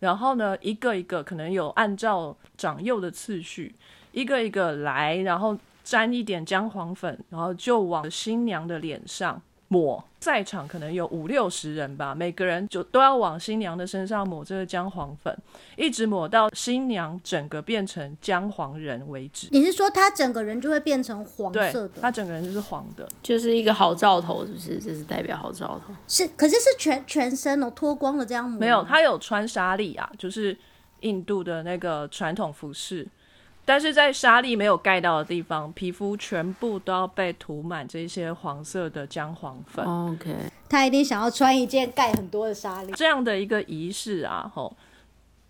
[0.00, 3.74] 然后呢一个一个可能有按照长幼的次序，
[4.12, 9.40] 一个一个来，然后沾一点姜黄粉，然后就往新娘的脸上。
[9.68, 15.36] 抹在场可能有五六十人吧，每个人就都要往新娘的身上抹这个姜黄粉，
[15.76, 19.48] 一直抹到新娘整个变成姜黄人为止。
[19.50, 22.00] 你是说她整个人就会变成黄色的？
[22.00, 24.78] 她整个人就是黄的，就是一个好兆头，是不是？
[24.78, 25.94] 这是代表好兆头。
[26.06, 28.60] 是，可是是全全身哦，脱光了这样抹。
[28.60, 30.56] 没有，她有穿纱丽啊，就是
[31.00, 33.06] 印度的那个传统服饰。
[33.64, 39.84] 但是在沙粒没有盖到的地方，皮肤全部都要被涂满这些黄色的姜黄粉。
[39.86, 40.34] OK，
[40.68, 42.92] 他一定想要穿一件盖很多的沙粒。
[42.92, 44.76] 这样的一个仪式啊，吼，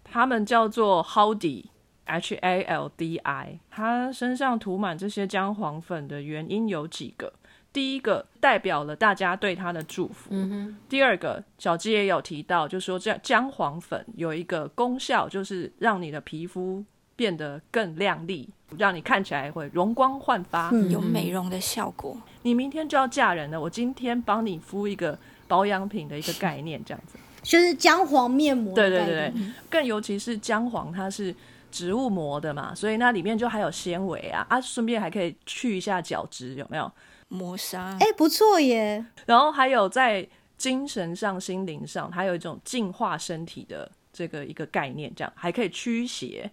[0.04, 3.58] 他们叫做 Haldi，H A L D I。
[3.68, 7.32] 他身上涂满这些姜黄粉的原因有几个。
[7.72, 10.28] 第一个代表了大家对他的祝福。
[10.30, 10.76] 嗯。
[10.88, 16.84] 第二个，小鸡也有提到，就说这姜黄粉有一个功效，就是让你的皮肤。
[17.16, 18.48] 变得更亮丽，
[18.78, 22.16] 让你看起来会容光焕发，有美容的效果。
[22.42, 28.74] 你明天就要嫁人了，我今天帮你敷一个保养品的一个概念，这样子，就是姜黄面膜。
[28.74, 29.32] 对对对对，
[29.70, 31.34] 更尤其是姜黄，它是
[31.70, 36.90] 植物膜的嘛，所以那里面就还有纤维啊啊，顺便还可以去一下角质，有没有？
[37.28, 39.04] 磨砂，哎，不错耶。
[39.26, 46.48] 然后还有在精神上、心灵上，还有一种净化身体的这个一个概念，这样还可以驱邪。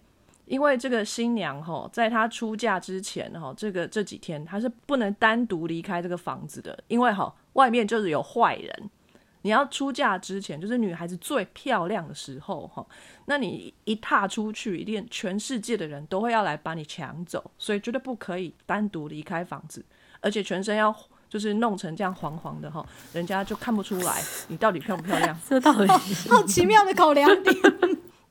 [0.52, 8.90] 因为这个新娘哈，在她出嫁之前哈，这个这几天她是不能单独离开这个房子的，因为哈外面就是有坏人。
[9.40, 12.86] 你要出嫁之前，就是女孩子最漂亮的时候哈，
[13.24, 19.82] 那你一踏出去，一定全世界的人都会要来把你抢走，所以绝对不可以单独离开房子，
[20.20, 20.94] 而且全身要
[21.30, 25.34] 就是弄成这样黄黄的哈，人家就看不出来你到底漂不漂亮。
[25.48, 25.86] 这到底
[26.28, 27.56] 好奇妙的考量点。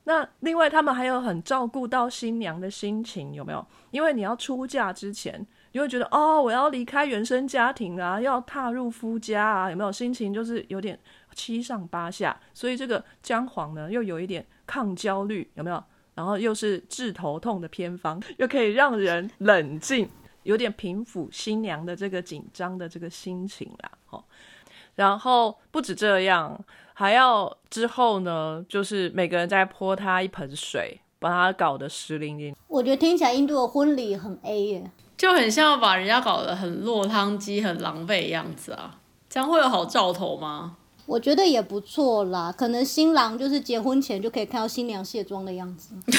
[0.04, 3.64] 那另外，他们还有很照顾到新娘的心情，有没有？
[3.92, 9.92] 因为你要出嫁之前，你会觉得哦，我要离开原生家庭啊，要踏入夫家啊，有没有？
[9.92, 10.98] 心情就是有点
[11.34, 12.36] 七上八下。
[12.52, 15.82] 所以这个姜黄呢，又有一点抗焦虑，有没有？
[16.14, 20.10] 然后又是治头痛的偏方，又可以让人冷静，
[20.42, 23.90] 有点平抚新娘的这个紧张的这个心情啦。
[24.10, 24.24] 哦，
[24.96, 26.60] 然后不止这样。
[26.94, 32.54] 还要之后呢，就是每个人再泼他一盆水，把他搞得湿淋淋。
[32.68, 38.98] 我觉得听起来印度的婚礼很 A 耶，就很像把人家搞得很落汤鸡、很狼狈的样子啊。
[39.28, 40.76] 这样会有好兆头吗？
[41.04, 45.94] 我觉得也不错啦，可能新郎就是结婚前就可以看到新娘卸妆的样子，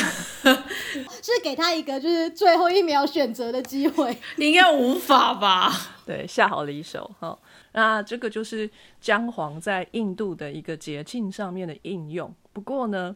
[1.24, 4.16] 是给他一个就是最后一秒选择的机会。
[4.38, 5.72] 应该无法吧？
[6.06, 7.38] 对，下好离手哈。
[7.74, 8.70] 那这个就是
[9.02, 12.34] 姜黄在印度的一个节庆上面的应用。
[12.54, 13.16] 不过呢，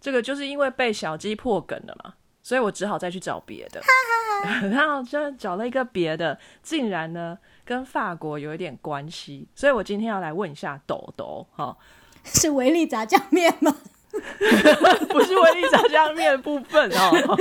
[0.00, 3.80] 这个就是因为被小鸡破梗了嘛，所以我只好再去找别的。
[4.70, 11.74] 然后就找了一个别的，竟然呢跟法国有一点关系，所以我今天要来问一下豆豆哈，
[12.24, 13.74] 是维力炸酱面吗？
[15.08, 17.36] 不是威力炸酱面部分哦。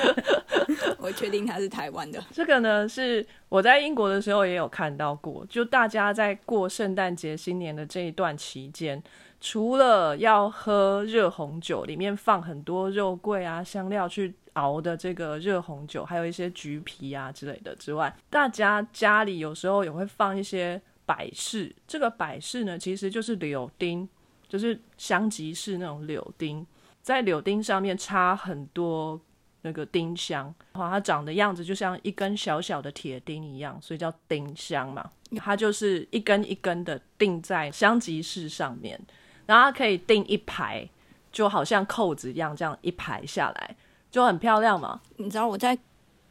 [0.98, 2.22] 我确定它是台湾的。
[2.32, 9.02] 这个呢是我在英国的时候也有看到过，就大家在过圣诞节、新年的这一段期间，
[9.40, 21.74] 除了要喝热红酒，里面放很多肉桂啊、香料去熬的这个热红酒，还有一些橘皮啊之类的之外，大家家里有时候也会放一些摆饰。
[21.88, 24.08] 这个摆饰呢，其实就是柳丁。
[24.50, 26.66] 就是香吉士那种柳丁，
[27.00, 29.18] 在柳丁上面插很多
[29.62, 35.08] 那个丁香，哇，它长的样子就像一根小小的铁钉一样，所以叫丁香嘛。
[35.36, 39.00] 它就是一根一根的钉在香吉士上面，
[39.46, 40.86] 然后它可以钉一排，
[41.30, 43.76] 就好像扣子一样，这样一排下来
[44.10, 45.00] 就很漂亮嘛。
[45.16, 45.78] 你知道我在。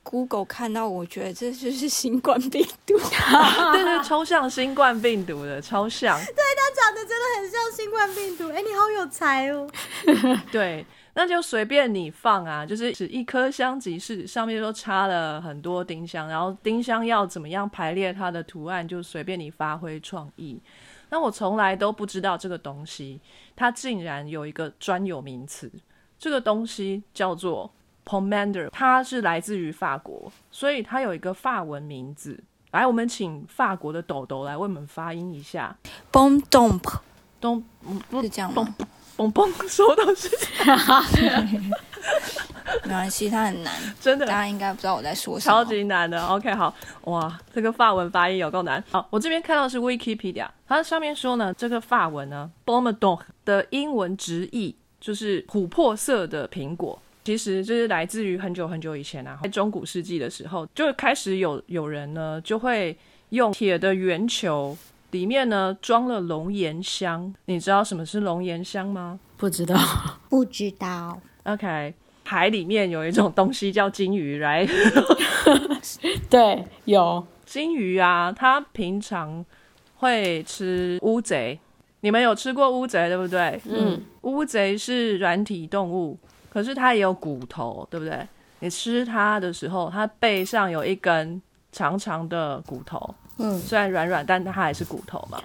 [0.01, 6.17] Google 看到，我觉得这就是新冠病毒， 对对，超像新冠病毒的，超像。
[6.89, 8.49] 长得真的很像新冠病毒。
[8.49, 9.69] 哎，你好有才哦。
[10.51, 10.83] 对，
[11.13, 20.59] 那就随便你放啊，就是是一颗香吉士上面都插了很多丁香，然后丁香要怎么样排列它的图案，就随便你发挥创意。
[21.11, 23.21] 那我从来都不知道这个东西，
[23.55, 25.71] 它竟然有一个专有名词，
[26.17, 27.71] 这个东西叫做。
[28.05, 32.43] Pomander，它是来自于法国，所以它有一个法文名字。
[32.71, 35.75] 来，我们请法国的豆豆来为我们发音一下。
[36.11, 36.79] Bon dom，
[37.41, 37.63] 咚，
[38.21, 38.75] 是这样吗？
[39.17, 40.29] 嘣嘣，什么东西？
[42.83, 45.55] 没关系，它很难，真的，大家应该不知道我在说什么。
[45.55, 46.23] 超级难的。
[46.27, 46.73] OK，好，
[47.05, 48.81] 哇，这个法文发音有够难。
[48.91, 57.01] 好，我这边看到是 Wikipedia，它上面说呢，这个法文呢，Bon dom 的英文直译就是琥珀色的苹果。
[57.29, 62.97] 其实就是来自于很久很久以前啊，在中古世纪的时候，就开始有有人呢，就会
[63.29, 64.75] 用铁的圆球，
[65.11, 67.31] 里面呢装了龙涎香。
[67.45, 69.19] 你知道什么是龙涎香吗？
[69.37, 69.77] 不知道，
[70.27, 71.21] 不知道。
[71.43, 74.67] OK，海里面有一种东西叫金鱼，right？
[76.31, 79.45] 对，有金鱼啊，它平常
[79.97, 81.59] 会吃乌贼。
[81.99, 83.61] 你们有吃过乌贼对不对？
[83.69, 86.17] 嗯，乌贼是软体动物。
[86.49, 88.27] 可是它也有骨头，对不对？
[88.59, 91.41] 你吃它的时候，它背上有一根
[91.71, 95.41] 长长的骨头，嗯，虽然软软，但它还是骨头嘛，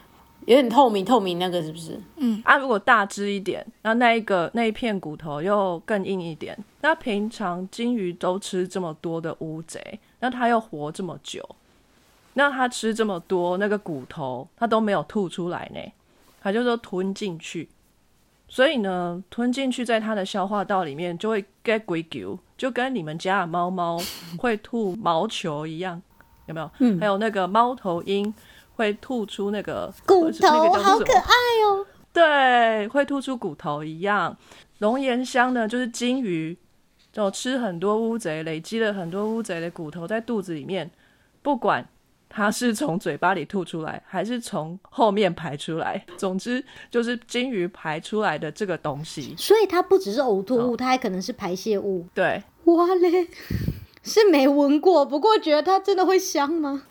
[0.47, 2.01] 有点透明透明那个是不是？
[2.17, 6.59] 嗯，啊，如果大只一点，那那一个那一片骨头又更硬一点。
[6.81, 11.49] 那平常金鱼都吃这么多的乌贼，那它又活这么久，
[12.33, 15.81] 那它吃这么多那个骨头，它都没有吐出来呢，
[16.43, 17.69] 它就说吞进去。
[18.55, 24.01] 所以呢，吞进去，在它的消化道里面就会 get 鬼球，就跟你们家的猫猫
[24.39, 26.01] 会吐毛球一样，
[26.47, 26.71] 有没有？
[26.79, 27.01] 嗯。
[27.01, 28.33] 还有那个猫头鹰
[28.77, 31.35] 会吐出那个骨头，好可爱
[31.67, 31.85] 哦。
[32.13, 34.37] 对，会吐出骨头一样。
[34.79, 36.57] 龙涎香呢，就是金鱼
[37.13, 40.89] 就吃很多乌贼，累积了很多乌贼的骨头在肚子里面，
[41.43, 41.85] 不管。
[42.37, 46.05] 它是从嘴巴里吐出来，还是从后面排出来？
[46.17, 49.33] 总之就是金鱼排出来的这个东西。
[49.39, 52.05] 所以它不只是呕吐物，它还可能是排泄物。
[52.13, 53.29] 对，哇嘞，
[54.03, 56.83] 是没闻过，不过觉得它真的会香吗？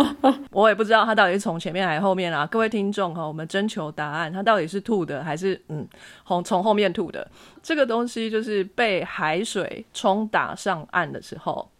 [0.52, 2.46] 我也不知道它到底是从前面还是后面啊。
[2.46, 5.88] 各位听众哈，我们征求答案，它到底是吐的还是嗯，
[6.26, 7.26] 从从后面吐的？
[7.62, 11.70] 这个东西就是被海水冲打上岸的时候。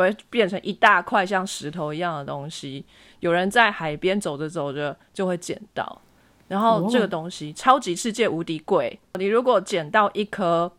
[0.00, 2.84] 会变成一大块像石头一样的东西，
[3.20, 6.00] 有人在海边走着走着就会捡到，
[6.46, 10.70] 然后这个东西超级世界无敌贵，你如果捡到一颗，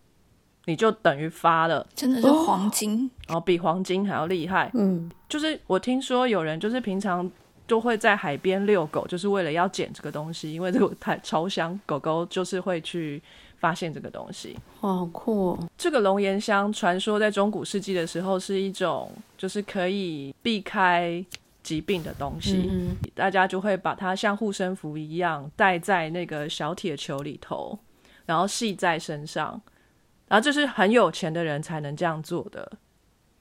[0.65, 4.71] 你就等于发了，真的是黄金，然后比黄金还要厉害。
[4.73, 7.29] 嗯，就是我听说有人就是平常
[7.67, 13.21] 都会在海边遛狗，就是为了要捡这个东西，因为这个太超香，狗狗就是会去。
[13.59, 15.51] 发现这个东西，哇，好酷！
[15.51, 15.69] 哦！
[15.77, 21.23] 这个龙涎香传说在中古世纪的时候是一种，就是可以避开
[21.61, 22.69] 疾病的东西，
[23.13, 27.77] 大家就会把它像护身符一样戴在那个小铁球里头，
[28.25, 29.61] 然后系在身上，
[30.27, 32.71] 然后这是很有钱的人才能这样做的。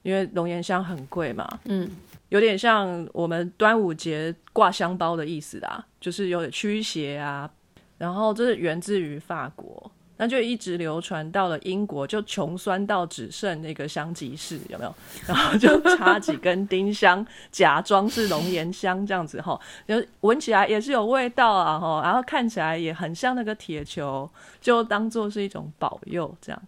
[0.02, 1.90] 因为龙涎香很贵嘛，嗯，
[2.30, 7.50] 有点像我们端午节挂香包的意思啦，就是有点驱邪啊。
[7.98, 14.94] 然后这是源自于法国，那就一直流传到了英国，就穷酸到只剩那个香吉士，有没有？
[15.26, 24.28] 然后就插几根丁香，假装是龙涎香这样子哈，就闻起来也是有味道啊哈，然后看起来也很像那个铁球，
[24.60, 26.62] 就当做是一种保佑这样。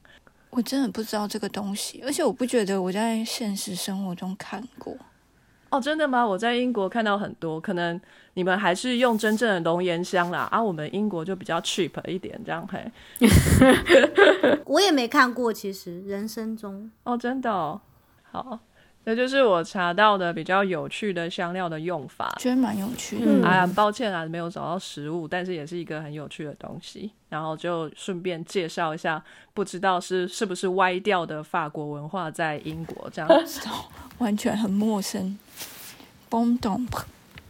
[0.51, 4.97] 我真的不知道这个东西，而且我不觉得我在现实生活中看过。
[5.71, 6.27] 哦，真的吗？
[6.27, 7.99] 我在英国看到很多，可能
[8.35, 12.91] 你们还是用真正的龙涎香啦，啊，我们英国就比较 cheap 一点，这样嘿。
[14.67, 17.81] 我也没看过，其实人生中哦，真的哦，
[18.31, 18.59] 好，
[19.05, 22.37] 这就是我查到的比较有趣的香料的用法。
[22.39, 23.27] 觉得蛮有趣的。
[23.27, 27.11] 嗯哎呀，很抱歉啊，没有找到实物，但是也是一个很有趣的东西。
[27.29, 29.23] 然后就顺便介绍一下，
[29.55, 33.29] 不知道是是不是歪掉的法国文化在英国这样。
[34.19, 35.39] 完全很陌生。
[36.29, 37.03] Boom dump。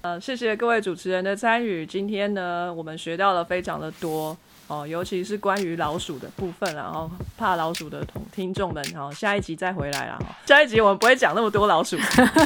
[0.02, 1.84] 呃，谢谢各位主持人的参与。
[1.84, 4.34] 今天呢，我们学到了非常的多
[4.70, 10.16] 哦，尤其是关于老鼠的部分，然后怕老鼠的同听众们，然后下一集再回来啦。
[10.46, 11.96] 下一集我们不会讲那么多老鼠。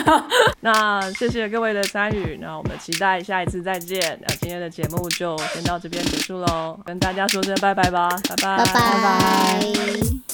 [0.60, 4.18] 那谢谢各位的参与，那我们期待下一次再见。
[4.26, 10.33] 那今天的节目就先到这边结束喽，跟大家说声拜拜吧，拜拜，拜拜。